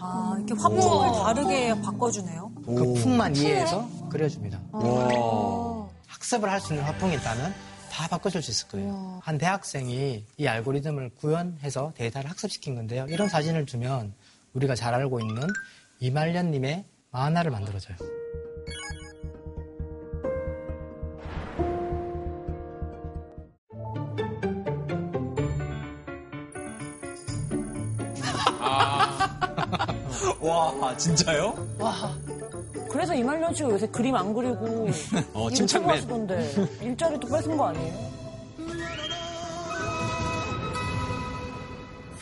[0.00, 2.52] 아, 이렇게 화풍을 다르게 바꿔주네요.
[2.66, 4.60] 그 풍만 이해해서 그려줍니다.
[4.72, 5.88] 와.
[6.06, 7.54] 학습을 할 수 있는 화풍이 있다면
[7.90, 9.20] 다 바꿔줄 수 있을 거예요.
[9.22, 13.06] 한 대학생이 이 알고리즘을 구현해서 데이터를 학습시킨 건데요.
[13.08, 14.12] 이런 사진을 주면
[14.54, 15.46] 우리가 잘 알고 있는
[16.00, 17.96] 이말년님의 만화를 만들어줘요.
[30.40, 31.54] 와, 진짜요?
[31.78, 32.14] 와.
[32.90, 34.88] 그래서 이말년 씨가 요새 그림 안 그리고
[35.34, 35.90] 어, 침착맨.
[35.90, 38.08] 하시던데 일자리도 뺏은 거 아니에요?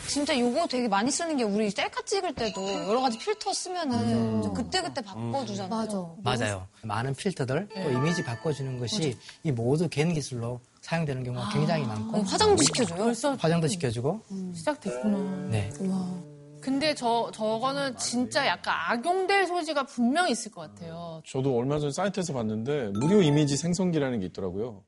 [0.07, 4.49] 진짜 요거 되게 많이 쓰는 게 우리 셀카 찍을 때도 여러 가지 필터 쓰면은 이제
[4.55, 6.17] 그때그때 바꿔주잖아요.
[6.23, 6.45] 맞아.
[6.45, 6.67] 맞아요.
[6.81, 12.63] 많은 필터들 또 이미지 바꿔주는 것이 이 모두 겐 기술로 사용되는 경우가 굉장히 많고 화장도
[12.63, 13.03] 시켜줘요?
[13.03, 14.21] 벌써 화장도 시켜주고
[14.55, 15.47] 시작됐구나.
[15.49, 15.69] 네.
[16.67, 21.21] 근데 저, 저거는 진짜 약간 악용될 소지가 분명히 있을 것 같아요.
[21.25, 24.83] 저도 얼마 전에 사이트에서 봤는데 무료 이미지 생성기라는 게 있더라고요.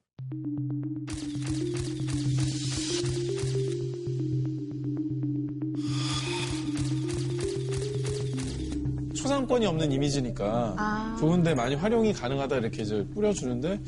[9.16, 11.16] 초상권이 없는 이미지니까 아.
[11.18, 13.80] 좋은데 많이 활용이 가능하다 이렇게 이제 뿌려주는데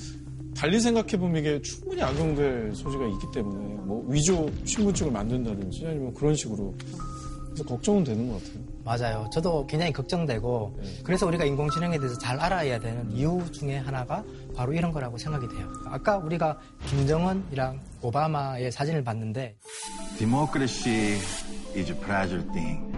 [0.56, 6.74] 달리 생각해보면 이게 충분히 악용될 소지가 있기 때문에 뭐 위조 신분증을 만든다든지 아니면 그런 식으로
[7.52, 8.64] 그래서 걱정은 되는 것 같아요.
[8.84, 9.30] 맞아요.
[9.32, 14.24] 저도 굉장히 걱정되고 그래서 우리가 인공지능에 대해서 잘 알아야 되는 이유 중에 하나가
[14.56, 15.68] 바로 이런 거라고 생각이 돼요.
[15.86, 19.56] 아까 우리가 김정은이랑 오바마의 사진을 봤는데
[20.18, 21.20] Democracy
[21.76, 22.95] is a fragile thing.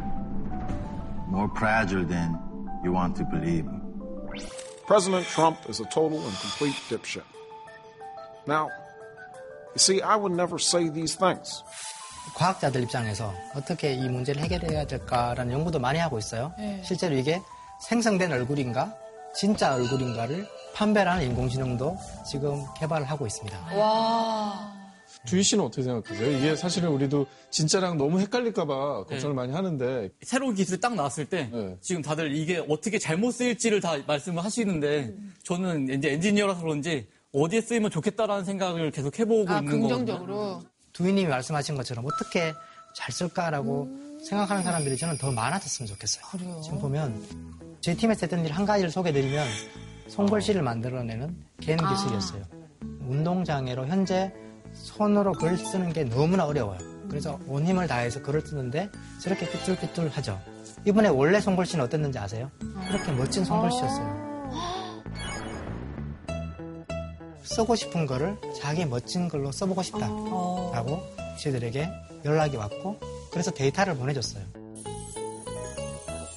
[1.30, 2.38] More fragile than
[2.84, 3.66] you want to believe.
[4.86, 7.24] President Trump is a total and complete dipshit.
[8.46, 8.70] Now,
[9.74, 11.64] you see, I would never say these things.
[12.36, 16.54] 과학자들 입장에서 어떻게 이 문제를 해결해야 될까라는 연구도 많이 하고 있어요.
[16.58, 16.82] 네.
[16.84, 17.42] 실제로 이게
[17.82, 18.96] 생성된 얼굴인가
[19.36, 23.76] 진짜 얼굴인가를 판별하는 인공지능도 지금 개발을 하고 있습니다.
[23.78, 24.74] 와.
[25.26, 26.38] 주희 씨는 어떻게 생각하세요?
[26.38, 29.34] 이게 사실은 우리도 진짜랑 너무 헷갈릴까봐 걱정을 네.
[29.34, 31.50] 많이 하는데 새로운 기술이 딱 나왔을 때
[31.82, 35.14] 지금 다들 이게 어떻게 잘못 쓰일지를 다 말씀을 하시는데
[35.44, 40.06] 저는 이제 엔지니어라서 그런지 어디에 쓰이면 좋겠다라는 생각을 계속 해보고 아, 있는 거거든요.
[40.06, 40.62] 긍정적으로.
[40.94, 42.54] 두희님이 말씀하신 것처럼 어떻게
[42.96, 43.90] 잘 쓸까라고
[44.24, 46.24] 생각하는 사람들이 저는 더 많아졌으면 좋겠어요.
[46.64, 47.22] 지금 보면
[47.82, 49.46] 제 팀에서 했던 일 한 가지를 소개드리면
[50.08, 51.90] 손글씨를 만들어내는 개인 아.
[51.90, 52.44] 기술이었어요.
[53.08, 54.32] 운동장애로 현재
[54.74, 56.80] 손으로 글 쓰는 게 너무나 어려워요.
[57.10, 58.90] 그래서 온 힘을 다해서 글을 쓰는데
[59.22, 60.40] 저렇게 삐뚤삐뚤하죠.
[60.86, 62.50] 이번에 원래 손글씨는 어땠는지 아세요?
[62.88, 64.24] 그렇게 멋진 손글씨였어요.
[67.44, 70.08] 쓰고 싶은 거를 자기 멋진 걸로 써보고 싶다
[70.74, 71.04] 라고
[71.40, 71.88] 저희들에게
[72.26, 73.00] 연락이 왔고
[73.32, 74.44] 그래서 데이터를 보내줬어요.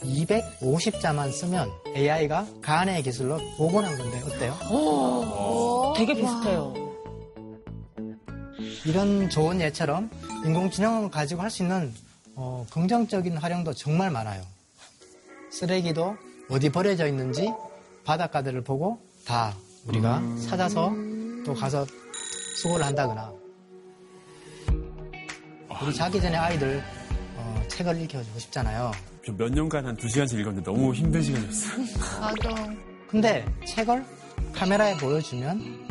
[0.03, 5.95] 250자만 쓰면 AI가 가안의 기술로 복원한 건데 어때요?
[5.97, 6.75] 되게 비슷해요.
[8.85, 10.11] 이런 좋은 예처럼
[10.45, 11.93] 인공지능을 가지고 할 수 있는
[12.35, 14.43] 어, 긍정적인 활용도 정말 많아요.
[15.51, 16.15] 쓰레기도
[16.51, 17.51] 어디 버려져 있는지
[18.05, 19.55] 바닷가들을 보고 다
[19.87, 20.93] 우리가 찾아서
[21.45, 21.87] 또 가서
[22.61, 23.33] 수거를 한다거나
[25.83, 26.83] 우리 자기 전에 아이들
[27.37, 28.93] 어, 책을 읽혀주고 싶잖아요.
[29.25, 31.85] 저몇 년간 한 두 시간씩 읽었는데 너무 힘든 시간이었어요.
[32.21, 32.73] 맞아.
[33.09, 34.05] 근데 책을
[34.53, 35.87] 카메라에 보여주면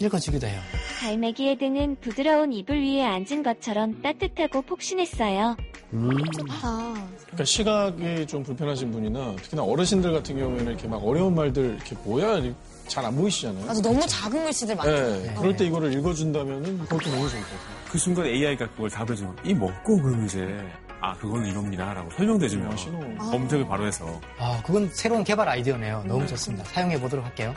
[0.00, 0.60] 읽어주기도 해요.
[1.04, 5.54] 갈매기의 등은 부드러운 이불 위에 앉은 것처럼 따뜻하고 폭신했어요.
[5.92, 6.94] 좋다.
[7.26, 12.40] 그러니까 시각이 좀 불편하신 분이나 특히나 어르신들 같은 경우에는 이렇게 막 어려운 말들 이렇게 뭐야
[12.86, 13.66] 잘 안 보이시잖아요.
[13.66, 15.22] 맞아, 너무 작은 글씨들 많잖아요.
[15.22, 17.76] 네, 그럴 때 이거를 읽어준다면은 그것도 너무 좋을 것 같아요.
[17.90, 20.58] 그 순간 AI가 그걸 답해주면 이 먹고 그러면 이제
[21.02, 22.76] 아 그거는 이겁니다라고 설명돼주면
[23.18, 26.04] 검색을 바로 해서 아, 그건 새로운 개발 아이디어네요.
[26.06, 26.64] 너무 좋습니다.
[26.64, 27.54] 사용해 보도록 할게요.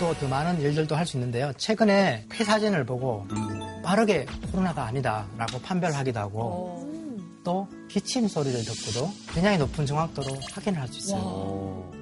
[0.00, 1.52] 또 더 많은 일들도 할 수 있는데요.
[1.58, 3.26] 최근에 폐사진을 보고
[3.84, 6.88] 빠르게 코로나가 아니다라고 판별하기도 하고
[7.44, 11.92] 또 기침 소리를 듣고도 굉장히 높은 정확도로 확인을 할 수 있어요.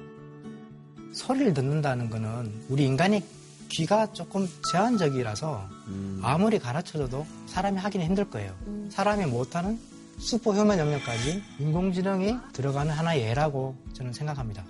[1.13, 3.21] 소리를 듣는다는 거는 우리 인간이
[3.67, 5.67] 귀가 조금 제한적이라서
[6.21, 8.53] 아무리 가르쳐줘도 사람이 하기는 힘들 거예요.
[8.89, 9.77] 사람이 못하는
[10.19, 14.63] 슈퍼 휴먼 영역까지 인공지능이 들어가는 하나의 예라고 저는 생각합니다.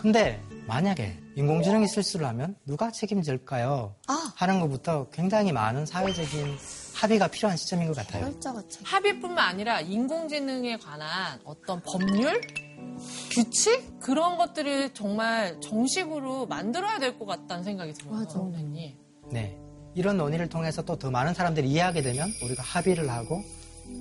[0.00, 3.94] 근데 만약에 인공지능이 실수를 하면 누가 책임질까요?
[4.36, 6.56] 하는 것부터 굉장히 많은 사회적인
[6.94, 8.24] 합의가 필요한 시점인 것 같아요.
[8.84, 12.40] 합의뿐만 아니라 인공지능에 관한 어떤 법률,
[13.30, 18.14] 규칙 그런 것들을 정말 정식으로 만들어야 될 것 같다는 생각이 들어요.
[18.20, 18.38] 맞아.
[19.30, 19.58] 네.
[19.94, 23.42] 이런 논의를 통해서 또 더 많은 사람들이 이해하게 되면 우리가 합의를 하고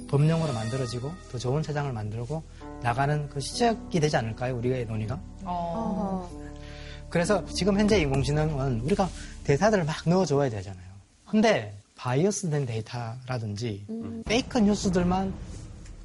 [0.10, 2.42] 법령으로 만들어지고 더 좋은 세상을 만들고
[2.82, 4.56] 나가는 그 시작이 되지 않을까요?
[4.58, 5.20] 우리의 논의가?
[7.14, 9.08] 그래서 지금 현재 인공지능은 우리가
[9.44, 10.84] 데이터들을 막 넣어줘야 되잖아요.
[11.30, 13.86] 근데 bias된 데이터라든지
[14.26, 15.32] fake news들만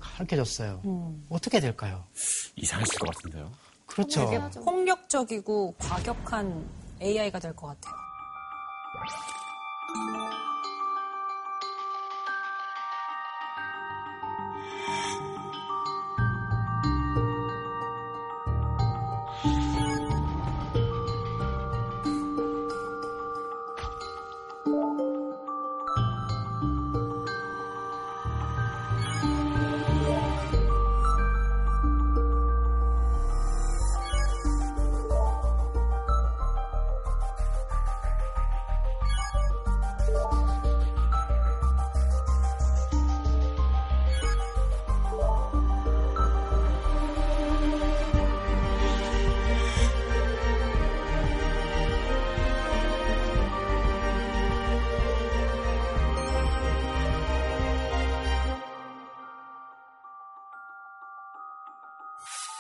[0.01, 1.15] 가르쳐줬어요.
[1.31, 2.05] 어떻게 될까요?
[2.57, 3.51] 이상했을 것 같은데요.
[3.87, 4.27] 그렇죠.
[4.29, 6.67] 되게 폭력적이고 과격한
[7.01, 7.95] AI가 될 것 같아요.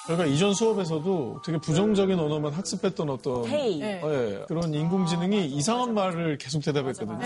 [0.08, 3.82] 저희가 이전 수업에서도 되게 부정적인 언어만 학습했던 어떤 헤이.
[3.82, 7.18] 예, 그런 인공지능이 이상한 말을 계속 대답했거든요.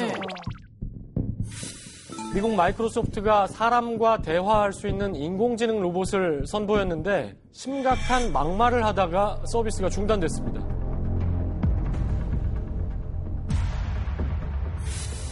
[2.34, 10.66] 미국 마이크로소프트가 사람과 대화할 수 있는 인공지능 로봇을 선보였는데 심각한 막말을 하다가 서비스가 중단됐습니다.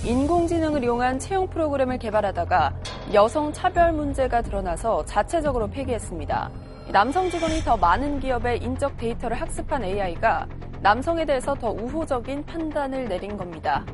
[0.05, 2.77] 인공지능을 이용한 채용 프로그램을 개발하다가
[3.13, 6.70] 여성 차별 문제가 드러나서 자체적으로 폐기했습니다.
[6.93, 10.49] 남성 직원이 더 많은 기업의 인적 데이터를 학습한 AI가
[10.83, 13.87] 남성에 대해서 더 우호적인 판단을 내린 겁니다.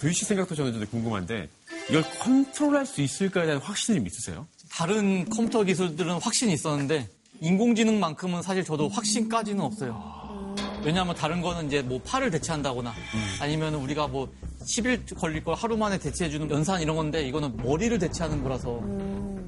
[0.00, 1.48] 도희 생각도 저는 궁금한데
[1.88, 4.46] 이걸 컨트롤할 수 있을까에 대한 확신이 있으세요?
[4.70, 7.08] 다른 컴퓨터 기술들은 확신이 있었는데
[7.40, 10.54] 인공지능만큼은 사실 저도 확신까지는 없어요.
[10.84, 12.92] 왜냐하면 다른 거는 이제 뭐 팔을 대체한다거나
[13.40, 14.28] 아니면 우리가 뭐
[14.62, 18.80] 10일 걸릴 걸 하루 만에 대체해주는 연산 이런 건데 이거는 머리를 대체하는 거라서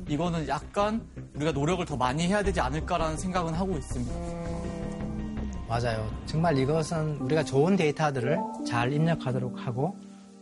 [0.08, 1.02] 이거는 약간
[1.34, 4.14] 우리가 노력을 더 많이 해야 되지 않을까라는 생각은 하고 있습니다.
[5.68, 6.10] 맞아요.
[6.26, 9.96] 정말 이것은 우리가 좋은 데이터들을 잘 입력하도록 하고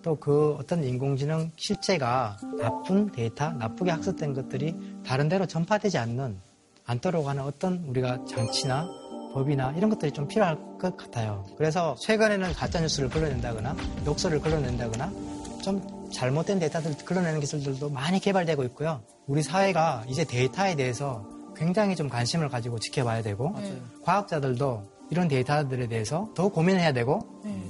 [0.09, 6.41] 또 그 어떤 인공지능 실제가 나쁜 데이터, 나쁘게 학습된 것들이 다른 데로 전파되지 않는
[6.87, 8.89] 않도록 하는 어떤 우리가 장치나
[9.35, 11.45] 법이나 이런 것들이 좀 필요할 것 같아요.
[11.59, 15.13] 그래서 최근에는 가짜뉴스를 걸러낸다거나 욕설을 걸러낸다거나
[15.63, 19.03] 좀 잘못된 데이터들 걸러내는 기술들도 많이 개발되고 있고요.
[19.27, 21.23] 우리 사회가 이제 데이터에 대해서
[21.55, 23.55] 굉장히 좀 관심을 가지고 지켜봐야 되고
[24.05, 27.21] 과학자들도 이런 데이터들에 대해서 더 고민해야 되고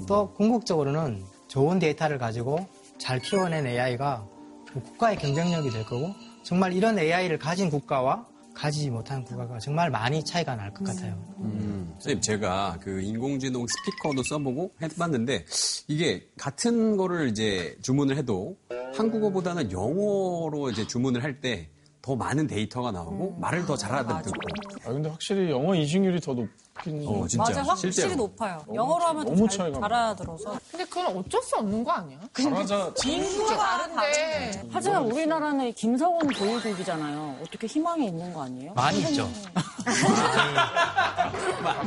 [0.06, 2.66] 또 궁극적으로는 좋은 데이터를 가지고
[2.98, 4.26] 잘 키워낸 AI가
[4.72, 10.56] 국가의 경쟁력이 될 거고 정말 이런 AI를 가진 국가와 가지지 못한 국가가 정말 많이 차이가
[10.56, 11.14] 날 것 같아요.
[11.38, 15.44] 음, 선생님, 제가 그 인공지능 스피커도 써보고 해봤는데,
[15.86, 18.56] 이게 같은 거를 이제 주문을 해도
[18.96, 21.70] 한국어보다는 영어로 이제 주문을 할 때
[22.08, 24.40] 더 많은 데이터가 나오고 말을 더잘 알아듣고.
[24.86, 27.42] 아, 근데 확실히 영어 이중률이 더 높긴 어, 진짜.
[27.44, 28.16] 맞아, 확실히 실제로.
[28.16, 28.64] 높아요.
[28.74, 30.58] 영어로 하면 너무 더 잘, 차이가 잘 알아들어서.
[30.70, 32.18] 근데 그건 어쩔 수 없는 거 아니야?
[32.32, 32.94] 잘하자.
[33.04, 34.62] 인구가 다른데.
[34.72, 37.40] 하지만 우리나라는 김성원 보유국이잖아요.
[37.42, 38.72] 어떻게 희망이 있는 거 아니에요?
[38.72, 39.28] 많이 있죠.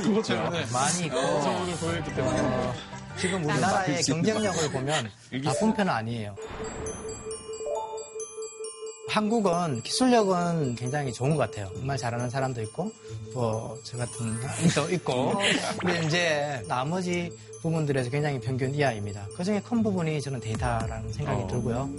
[0.04, 1.18] 그것 때문에 많이 있고.
[1.42, 2.72] 성우를 보였기 때문에.
[3.18, 5.10] 지금 우리나라의 경쟁력을 보면
[5.44, 6.36] 나쁜 편은 아니에요.
[9.12, 11.70] 한국은 기술력은 굉장히 좋은 것 같아요.
[11.76, 12.94] 정말 잘하는 사람도 있고,
[13.34, 14.40] 뭐, 저 같은
[14.70, 15.34] 사람도 있고.
[15.82, 17.30] 근데 이제 나머지
[17.62, 19.28] 부분들에서 굉장히 평균 이하입니다.
[19.36, 21.90] 그 중에 큰 부분이 저는 데이터라는 생각이 들고요.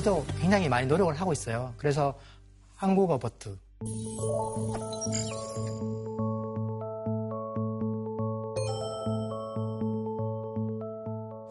[0.00, 1.74] 우리도 굉장히 많이 노력을 하고 있어요.
[1.76, 2.14] 그래서
[2.76, 3.58] 한국어 버트.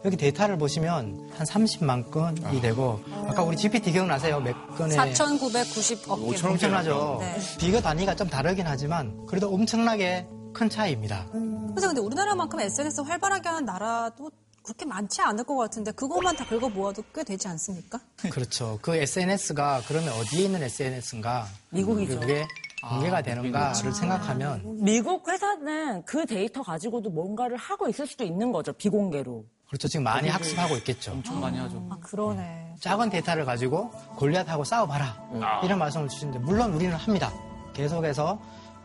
[0.04, 4.40] 여기 데이터를 보시면 한 30만 건이 되고 아까 우리 GPT 기억나세요?
[4.40, 6.46] 몇 건에 4,990억 개.
[6.48, 7.18] 엄청나죠.
[7.20, 7.38] 네.
[7.58, 11.26] 비교 단위가 좀 다르긴 하지만 그래도 엄청나게 큰 차이입니다.
[11.30, 14.30] 그래서 근데 우리나라만큼 SNS 활발하게 하는 나라도
[14.62, 17.98] 그렇게 많지 않을 것 같은데 그것만 다 긁어 모아도 꽤 되지 않습니까?
[18.30, 18.78] 그렇죠.
[18.82, 21.46] 그 SNS가 그러면 어디에 있는 SNS인가?
[21.70, 22.20] 미국이죠.
[22.20, 22.46] 그게
[22.88, 28.72] 공개가 되는가를 생각하면 미국 회사는 그 데이터 가지고도 뭔가를 하고 있을 수도 있는 거죠.
[28.72, 29.44] 비공개로.
[29.68, 29.86] 그렇죠.
[29.86, 31.12] 지금 많이 학습하고 있겠죠.
[31.12, 31.86] 엄청 많이 하죠.
[31.90, 32.74] 아, 그러네.
[32.80, 35.60] 작은 데이터를 가지고 골리앗하고 싸워봐라.
[35.62, 37.32] 이런 말씀을 주시는데 물론 우리는 합니다.
[37.74, 38.40] 계속해서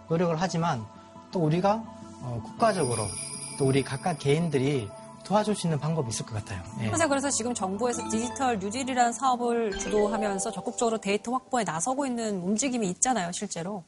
[0.10, 0.86] 노력을 하지만
[1.32, 1.84] 또 우리가
[2.22, 3.04] 어, 국가적으로
[3.58, 4.90] 또 우리 각각 개인들이
[5.26, 6.62] 도와줄 수 있는 방법이 있을 것 같아요.
[6.82, 6.90] 예.
[6.90, 13.32] 선생님 그래서 지금 정부에서 디지털 뉴딜이라는 사업을 주도하면서 적극적으로 데이터 확보에 나서고 있는 움직임이 있잖아요,
[13.32, 13.84] 실제로.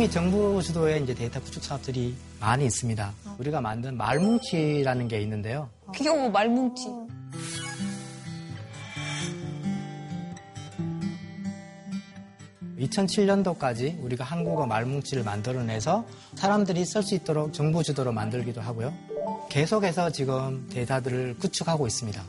[0.00, 3.12] 이미 정부 주도의 이제 데이터 구축 사업들이 많이 있습니다.
[3.36, 5.68] 우리가 만든 말뭉치라는 게 있는데요.
[5.94, 6.86] 귀여워, 말뭉치.
[12.78, 18.94] 2007년도까지 우리가 한국어 말뭉치를 만들어내서 사람들이 쓸 수 있도록 정부 주도로 만들기도 하고요.
[19.50, 22.24] 계속해서 지금 데이터들을 구축하고 있습니다.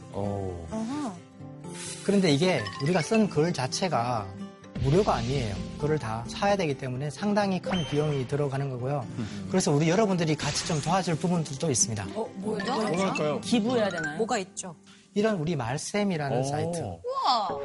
[2.03, 4.41] 그런데 이게 우리가 쓴 글 자체가
[4.84, 5.56] 무료가 아니에요.
[5.80, 9.06] 그걸 다 사야 되기 때문에 상당히 큰 비용이 들어가는 거고요.
[9.50, 12.06] 그래서 우리 여러분들이 같이 좀 도와줄 부분들도 있습니다.
[12.36, 12.74] 뭐죠?
[12.74, 13.40] 뭐랄까요?
[13.42, 14.18] 기부해야 되나요?
[14.18, 14.76] 뭐가 있죠?
[15.14, 16.44] 이런 우리 말쌤이라는 오.
[16.44, 16.80] 사이트.
[16.80, 17.60] 우와.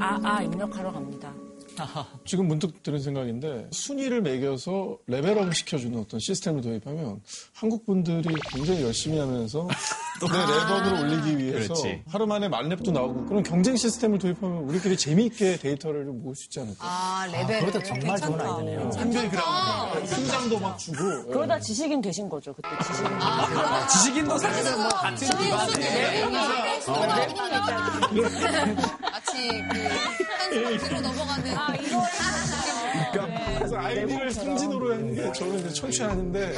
[0.00, 1.07] 아, 아, 입력하러 갑니다.
[2.24, 7.20] 지금 문득 드는 생각인데 순위를 매겨서 레벨업 시켜주는 어떤 시스템을 도입하면
[7.54, 9.66] 한국 분들이 굉장히 열심히 하면서
[10.20, 12.02] 내 레벨을 올리기 위해서 그렇지.
[12.08, 16.58] 하루 만에 만렙도 나오고 그런 경쟁 시스템을 도입하면 우리끼리 재미있게 데이터를 좀 모을 수 있지
[16.60, 16.76] 않을까?
[16.80, 17.60] 아, 레벨.
[17.64, 18.90] 그것도 정말 좋은 아이디네요.
[18.96, 20.06] 한별 그라운드.
[20.06, 20.98] 승장도 막 주고.
[21.28, 23.06] 그러다 지식인 되신 거죠, 그때 지식인.
[23.20, 25.72] 아, 지식인도 사실은 뭐 같은 기반에
[29.38, 29.88] 마치 그
[30.58, 32.02] 한 수로 넘어가는 아, 이거
[33.58, 36.54] 그래서 아이디를 성진호로 했는데 저는 이제 청취하는데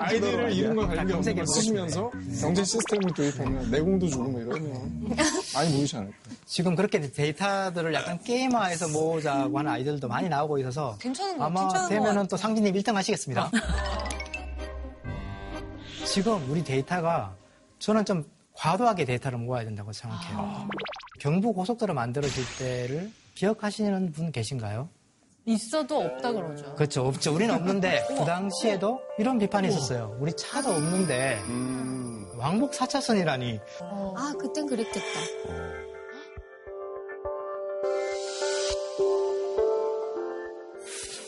[0.00, 5.16] 아이디를 이름과 관계 없는 걸 쓰시면서 경쟁 시스템을 도입하면 내공도 주고 뭐 이러면
[5.54, 6.16] 많이 모이지 않을까.
[6.46, 11.88] 지금 그렇게 데이터들을 약간 게임화해서 모으자고 하는 아이들도 많이 나오고 있어서 괜찮은 거 아마 괜찮은
[11.88, 13.50] 되면은 또 상진님 1등 하시겠습니다.
[16.06, 17.34] 지금 우리 데이터가
[17.78, 18.24] 저는 좀
[18.56, 20.68] 과도하게 데이터를 모아야 된다고 생각해요.
[21.20, 24.88] 경부 고속도로 만들어질 때를 기억하시는 분 계신가요?
[25.44, 26.74] 있어도 없다 그러죠.
[26.74, 27.06] 그렇죠.
[27.06, 27.34] 없죠.
[27.34, 30.16] 우리는 없는데 그 당시에도 이런 비판이 있었어요.
[30.20, 31.40] 우리 차도 없는데
[32.36, 33.60] 왕복 4차선이라니.
[33.80, 35.06] 아, 그땐 그랬겠다.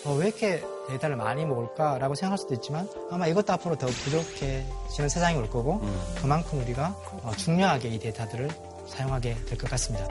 [0.04, 5.36] 어, 왜 이렇게 데이터를 많이 모을까라고 생각할 수도 있지만 아마 이것도 앞으로 더 부족해지는 세상이
[5.36, 5.80] 올 거고
[6.20, 6.88] 그만큼 우리가
[7.22, 8.48] 어, 중요하게 이 데이터들을
[8.88, 10.06] 사용하게 될 것 같습니다.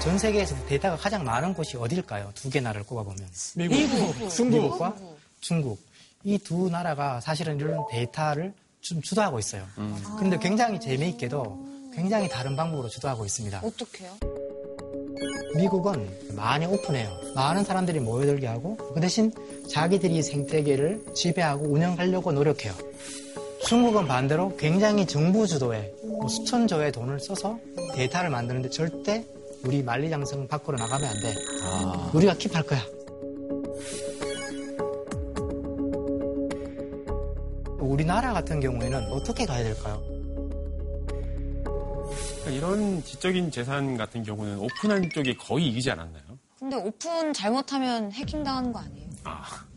[0.00, 2.32] 전 세계에서 데이터가 가장 많은 곳이 어딜까요?
[2.34, 3.28] 두 개 나라를 꼽아보면.
[3.56, 4.62] 미국, 중국.
[4.62, 4.96] 미국과
[5.40, 5.78] 중국.
[6.24, 9.64] 이 두 나라가 사실은 이런 데이터를 좀 주도하고 있어요.
[10.18, 13.60] 근데 굉장히 재미있게도 굉장히 다른 방법으로 주도하고 있습니다.
[13.62, 14.41] 어떡해요?
[15.54, 17.08] 미국은 많이 오픈해요.
[17.34, 19.32] 많은 사람들이 모여들게 하고 그 대신
[19.68, 22.72] 자기들이 생태계를 지배하고 운영하려고 노력해요.
[23.66, 27.58] 중국은 반대로 굉장히 정부 주도에 뭐 수천 조의 돈을 써서
[27.94, 29.24] 데이터를 만드는데 절대
[29.64, 31.34] 우리 만리장성 밖으로 나가면 안 돼.
[32.12, 32.80] 우리가 킵할 거야.
[37.78, 40.02] 우리나라 같은 경우에는 어떻게 가야 될까요?
[42.52, 46.22] 그러니까 이런 지적인 재산 같은 경우는 오픈한 쪽이 거의 이기지 않았나요?
[46.58, 49.08] 근데 오픈 잘못하면 해킹 당하는 거 아니에요?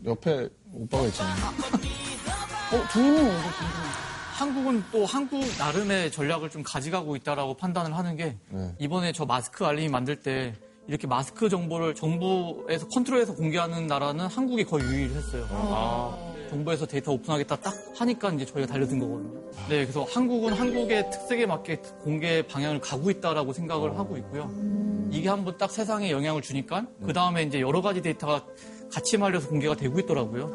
[0.04, 1.34] 옆에 오빠가 있잖아요.
[1.46, 4.06] 어, 주인은 어디 궁금해요.
[4.34, 8.74] 한국은 또 한국 나름의 전략을 좀 가져가고 있다라고 판단을 하는 게 네.
[8.78, 10.54] 이번에 저 마스크 알림이 만들 때
[10.86, 15.46] 이렇게 마스크 정보를 정부에서 컨트롤해서 공개하는 나라는 한국이 거의 유일했어요.
[15.50, 19.40] 아, 정부에서 데이터 오픈하겠다 딱 하니까 이제 저희가 달려든 거거든요.
[19.68, 24.50] 네, 그래서 한국은 한국의 특색에 맞게 공개 방향을 가고 있다라고 생각을 하고 있고요.
[25.10, 28.44] 이게 한번 딱 세상에 영향을 주니까 그 다음에 이제 여러 가지 데이터가
[28.92, 30.48] 같이 말려서 공개가 되고 있더라고요.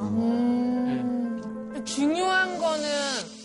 [1.86, 2.88] 중요한 거는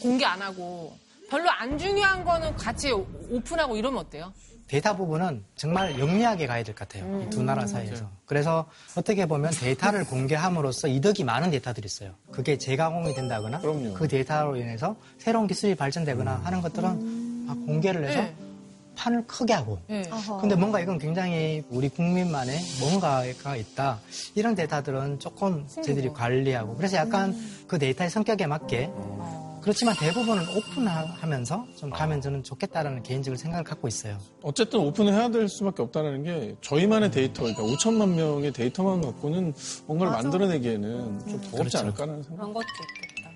[0.02, 0.96] 공개 안 하고
[1.28, 4.32] 별로 안 중요한 거는 같이 오- 오픈하고 이러면 어때요?
[4.68, 7.22] 데이터 부분은 정말 영리하게 가야 될 것 같아요.
[7.22, 8.10] 이두 나라 사이에서.
[8.26, 12.12] 그래서 어떻게 보면 데이터를 공개함으로써 이득이 많은 데이터들이 있어요.
[12.32, 13.60] 그게 재가공이 된다거나
[13.94, 18.34] 그 데이터로 인해서 새로운 기술이 발전되거나 하는 것들은 막 공개를 해서 네.
[18.96, 20.02] 판을 크게 하고 네.
[20.40, 24.00] 근데 뭔가 이건 굉장히 우리 국민만의 뭔가가 있다.
[24.34, 27.36] 이런 데이터들은 조금 저희들이 관리하고 그래서 약간
[27.68, 28.90] 그 데이터의 성격에 맞게
[29.66, 34.16] 그렇지만 대부분은 오픈하면서 좀 가면 저는 좋겠다라는 개인적인 생각을 갖고 있어요.
[34.44, 39.52] 어쨌든 오픈해야 될 수밖에 없다는 게 저희만의 데이터, 그러니까 5천만 명의 데이터만 갖고는
[39.86, 41.78] 뭔가를 만들어내기에는 좀 버겁지 그렇죠.
[41.78, 42.36] 않을까라는 생각.
[42.36, 43.26] 그런 것도 있겠다.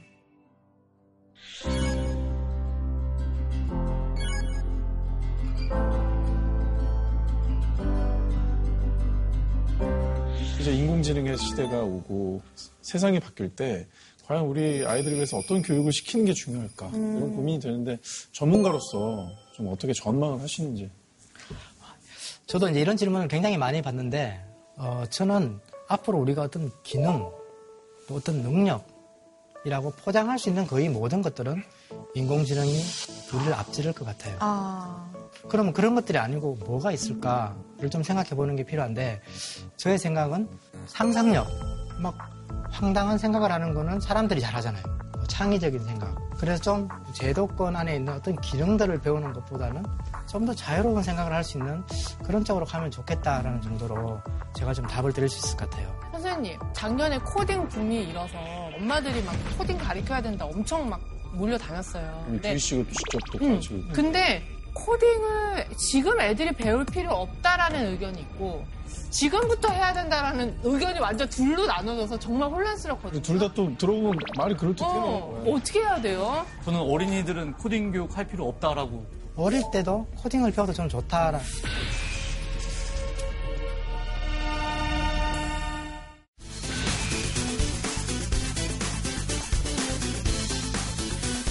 [10.60, 12.42] 이제 인공지능의 시대가 오고
[12.82, 13.88] 세상이 바뀔 때
[14.30, 17.98] 과연 우리 아이들을 위해서 어떤 교육을 시키는 게 중요할까 이런 고민이 되는데
[18.30, 20.88] 전문가로서 좀 어떻게 전망을 하시는지
[22.46, 24.40] 저도 이제 이런 질문을 굉장히 많이 받는데,
[24.76, 27.30] 어, 저는 앞으로 우리가 어떤 기능,
[28.08, 31.62] 또 어떤 능력이라고 포장할 수 있는 거의 모든 것들은
[32.14, 32.80] 인공지능이
[33.32, 34.36] 우리를 앞지를 것 같아요.
[34.40, 35.12] 아.
[35.48, 39.22] 그러면 그런 것들이 아니고 뭐가 있을까를 좀 생각해 보는 게 필요한데,
[39.76, 40.48] 저의 생각은
[40.86, 41.46] 상상력,
[42.00, 42.39] 막
[42.70, 44.82] 황당한 생각을 하는 거는 사람들이 잘 하잖아요.
[45.16, 46.14] 뭐 창의적인 생각.
[46.38, 49.82] 그래서 좀 제도권 안에 있는 어떤 기능들을 배우는 것보다는
[50.26, 51.82] 좀 더 자유로운 생각을 할 수 있는
[52.24, 54.20] 그런 쪽으로 가면 좋겠다라는 정도로
[54.54, 55.92] 제가 좀 답을 드릴 수 있을 것 같아요.
[56.12, 58.38] 선생님, 작년에 코딩 붐이 일어서
[58.78, 61.00] 엄마들이 막 코딩 가르쳐야 된다 엄청 막
[61.32, 62.24] 몰려다녔어요.
[62.28, 63.92] 우리 근데, 씨가 직접 또 음, 가르치고 있고.
[63.92, 64.42] 근데
[64.74, 68.64] 코딩을 지금 애들이 배울 필요 없다라는 의견이 있고
[69.10, 73.22] 지금부터 해야 된다라는 의견이 완전 둘로 나눠져서 정말 혼란스럽거든요.
[73.22, 74.88] 둘 다 또 들어보면 말이 그럴듯해요.
[74.90, 76.46] 어, 어떻게 해야 돼요?
[76.64, 79.04] 저는 어린이들은 코딩 교육 할 필요 없다라고.
[79.36, 81.40] 어릴 때도 코딩을 배워도 저는 좋다라는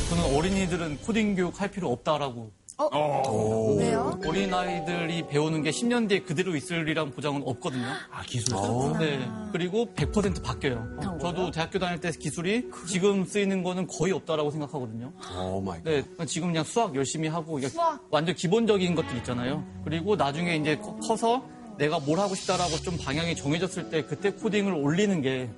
[0.09, 2.51] 저는 어린이들은 코딩 교육 할 필요 없다라고.
[2.82, 3.75] 어?
[3.77, 4.17] 왜요?
[4.25, 7.86] 어린 아이들이 배우는 게 10년 뒤에 그대로 있으리란 보장은 없거든요.
[8.09, 8.55] 아, 기술.
[8.99, 9.19] 네.
[9.51, 11.17] 그리고 100% 바뀌어요.
[11.19, 15.11] 저도 대학교 다닐 때 기술이 지금 쓰이는 거는 거의 없다라고 생각하거든요.
[15.38, 17.99] oh my 네, 지금 그냥 수학 열심히 하고 이게 수학.
[18.09, 19.63] 완전 기본적인 것들 있잖아요.
[19.84, 21.43] 그리고 나중에 이제 커- 커서
[21.77, 25.49] 내가 뭘 하고 싶다라고 좀 방향이 정해졌을 때 그때 코딩을 올리는 게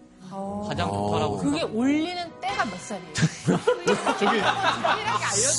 [0.67, 1.75] 가장 좋다라고 그게 생각.
[1.75, 3.13] 올리는 때가 몇 살이에요?
[4.19, 4.39] 저기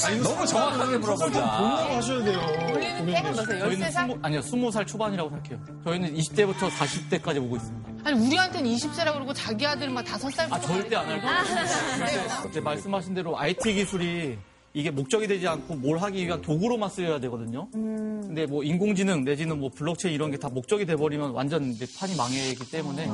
[0.07, 1.27] 아니, 너무 정확하게 물어보자.
[1.59, 2.41] 본다고 하셔야 돼요.
[2.75, 3.59] 올리는 때가 몇 살?
[3.59, 3.93] 저희는 13살?
[3.93, 5.83] 스무, 아니요, 20살 초반이라고 생각해요.
[5.85, 7.93] 저희는 20대부터 40대까지 보고 있습니다.
[8.05, 12.49] 아니 우리한테는 20세라고 그러고 자기 아들은 막 5살 아, 절대 안 알고.
[12.49, 14.39] 이제 말씀하신 대로 IT 기술이
[14.75, 17.69] 이게 목적이 되지 않고 뭘 하기 위한 도구로만 쓰여야 되거든요.
[17.73, 22.71] 근데 뭐 인공지능 내지는 뭐 블록체인 이런 게 다 목적이 돼버리면 완전 이제 판이 망하기
[22.71, 23.07] 때문에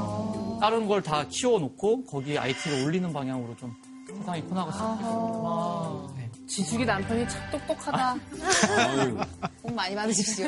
[0.61, 3.75] 다른 걸 다 키워놓고 거기에 IT를 올리는 방향으로 좀
[4.09, 6.13] 세상이 커나갔습니다.
[6.17, 6.28] 네.
[6.49, 8.17] 지숙이 남편이 참 똑똑하다.
[9.63, 10.47] 복 많이 받으십시오.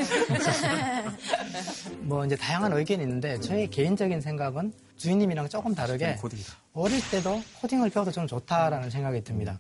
[2.01, 6.19] 뭐 이제 다양한 의견이 있는데 저의 개인적인 생각은 주인님이랑 조금 다르게
[6.73, 9.59] 어릴 때도 코딩을 배워도 좀 좋다라는 생각이 듭니다.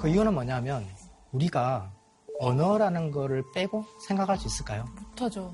[0.00, 0.86] 그 이유는 뭐냐면
[1.32, 1.92] 우리가
[2.38, 4.86] 언어라는 거를 빼고 생각할 수 있을까요?
[4.96, 5.52] 못하죠.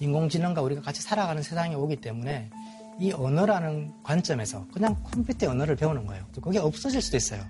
[0.00, 2.50] 인공지능과 우리가 같이 살아가는 세상이 오기 때문에
[3.00, 6.24] 이 언어라는 관점에서 그냥 컴퓨터 언어를 배우는 거예요.
[6.42, 7.44] 그게 없어질 수도 있어요.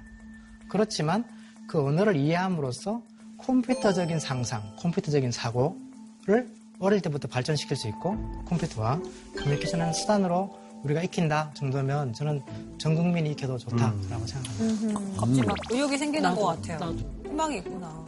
[0.68, 1.24] 그렇지만
[1.66, 3.02] 그 언어를 이해함으로써
[3.38, 6.48] 컴퓨터적인 상상, 컴퓨터적인 사고를
[6.78, 9.00] 어릴 때부터 발전시킬 수 있고 컴퓨터와
[9.36, 12.42] 커뮤니케이션하는 수단으로 우리가 익힌다 정도면 저는
[12.78, 15.00] 전 국민이 익혀도 좋다라고 생각합니다.
[15.16, 16.94] 갑자기 막 의욕이 생기는 나도, 것 같아요.
[17.24, 18.04] 희망이 있구나.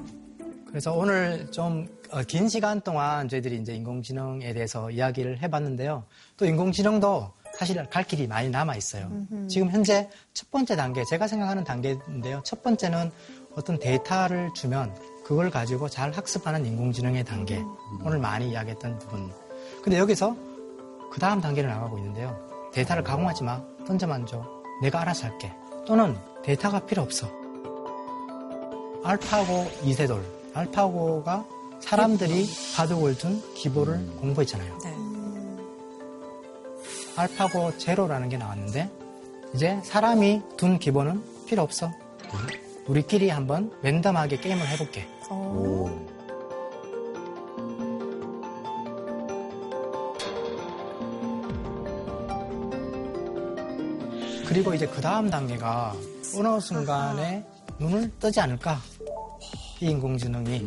[0.67, 1.87] 그래서 오늘 좀
[2.29, 6.05] 긴 시간 동안 저희들이 이제 인공지능에 대해서 이야기를 해봤는데요.
[6.37, 9.11] 또 인공지능도 사실 갈 길이 많이 남아 있어요.
[9.31, 9.49] 음흠.
[9.49, 12.43] 지금 현재 첫 번째 단계, 제가 생각하는 단계인데요.
[12.45, 13.11] 첫 번째는
[13.57, 14.95] 어떤 데이터를 주면
[15.25, 17.65] 그걸 가지고 잘 학습하는 인공지능의 단계.
[18.05, 19.33] 오늘 많이 이야기했던 부분.
[19.83, 20.37] 근데 여기서
[21.11, 22.39] 그 다음 단계를 나가고 있는데요.
[22.73, 23.61] 데이터를 가공하지 마.
[23.87, 24.45] 던져만 줘.
[24.83, 25.53] 내가 알아서 할게.
[25.87, 27.29] 또는 데이터가 필요 없어.
[29.03, 30.23] 알파고 이세돌.
[30.53, 31.45] 알파고가
[31.81, 32.47] 사람들이
[32.77, 34.79] 바둑을 둔 기보를 공부했잖아요.
[37.17, 38.91] 알파고 제로라는 게 나왔는데
[39.55, 41.91] 이제 사람이 둔 기본은 필요 없어.
[42.89, 45.07] 우리끼리 한번 랜덤하게 게임을 해볼게.
[54.47, 55.95] 그리고 이제 그 다음 단계가
[56.37, 57.45] 어느 순간에
[57.79, 58.79] 눈을 뜨지 않을까?
[59.81, 60.67] 이 인공지능이.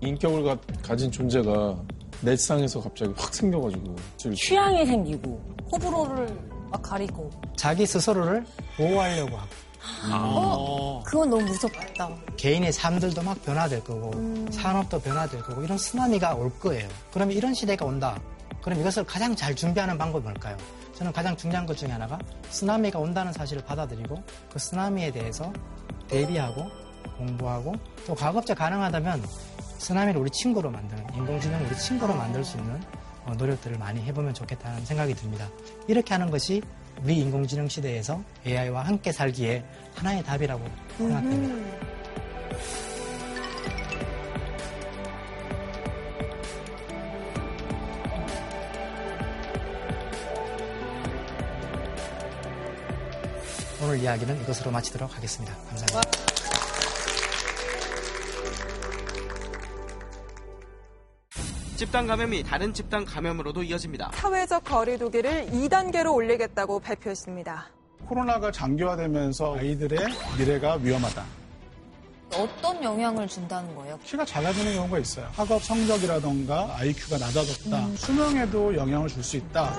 [0.00, 1.76] 인격을 가, 가진 존재가
[2.20, 3.96] 넷상에서 갑자기 확 생겨가지고.
[4.34, 5.40] 취향이 생기고
[5.72, 6.38] 호불호를
[6.70, 8.44] 막 가리고 자기 스스로를
[8.76, 9.63] 보호하려고 하고.
[10.10, 11.02] 어?
[11.04, 12.10] 그건 너무 무섭다.
[12.36, 14.12] 개인의 삶들도 막 변화될 거고
[14.50, 16.88] 산업도 변화될 거고 이런 쓰나미가 올 거예요.
[17.12, 18.18] 그러면 이런 시대가 온다.
[18.62, 20.56] 그럼 이것을 가장 잘 준비하는 방법이 뭘까요?
[20.94, 22.18] 저는 가장 중요한 것 중에 하나가
[22.50, 24.22] 쓰나미가 온다는 사실을 받아들이고
[24.52, 25.52] 그 쓰나미에 대해서
[26.08, 26.70] 대비하고
[27.18, 27.74] 공부하고
[28.06, 29.22] 또 가급적 가능하다면
[29.78, 32.80] 쓰나미를 우리 친구로 만드는 인공지능을 우리 친구로 만들 수 있는
[33.26, 35.48] 어, 노력들을 많이 해보면 좋겠다는 생각이 듭니다.
[35.88, 36.62] 이렇게 하는 것이
[37.02, 39.64] 우리 인공지능 시대에서 AI와 함께 살기에
[39.94, 40.64] 하나의 답이라고
[40.96, 41.54] 생각됩니다.
[53.82, 55.54] 오늘 이야기는 이것으로 마치도록 하겠습니다.
[55.68, 56.43] 감사합니다.
[61.76, 64.12] 집단 감염이 다른 집단 감염으로도 이어집니다.
[64.14, 67.66] 사회적 거리두기를 2단계로 올리겠다고 발표했습니다.
[68.06, 69.98] 코로나가 장기화되면서 아이들의
[70.38, 71.24] 미래가 위험하다.
[72.36, 73.98] 어떤 영향을 준다는 거예요?
[74.04, 75.28] 키가 작아지는 경우가 있어요.
[75.34, 77.88] 학업 성적이라던가 IQ가 낮아졌다.
[77.96, 79.72] 수명에도 영향을 줄 수 있다.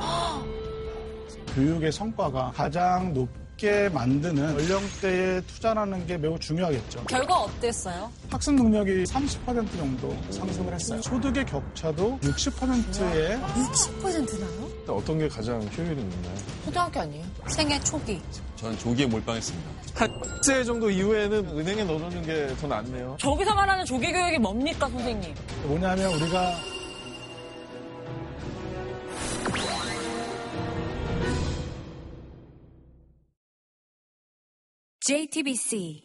[1.55, 7.05] 교육의 성과가 가장 높 게 만드는 연령대에 투자라는 게 매우 중요하겠죠.
[7.05, 8.11] 결과 어땠어요?
[8.29, 11.01] 학습 능력이 30% 정도 상승을 했어요.
[11.01, 14.69] 소득의 격차도 60%에 60% 나요?
[14.87, 16.35] 어떤 게 가장 효율이 있나요?
[16.65, 17.23] 초등학교 아니에요?
[17.47, 18.21] 생애 초기.
[18.57, 19.69] 저는 조기에 몰빵했습니다.
[19.95, 23.15] 학세 정도 이후에는 은행에 넣어놓는 게 더 낫네요.
[23.19, 25.33] 저기서 말하는 조기 교육이 뭡니까, 선생님?
[25.63, 26.55] 뭐냐면 우리가
[35.07, 36.01] JTBC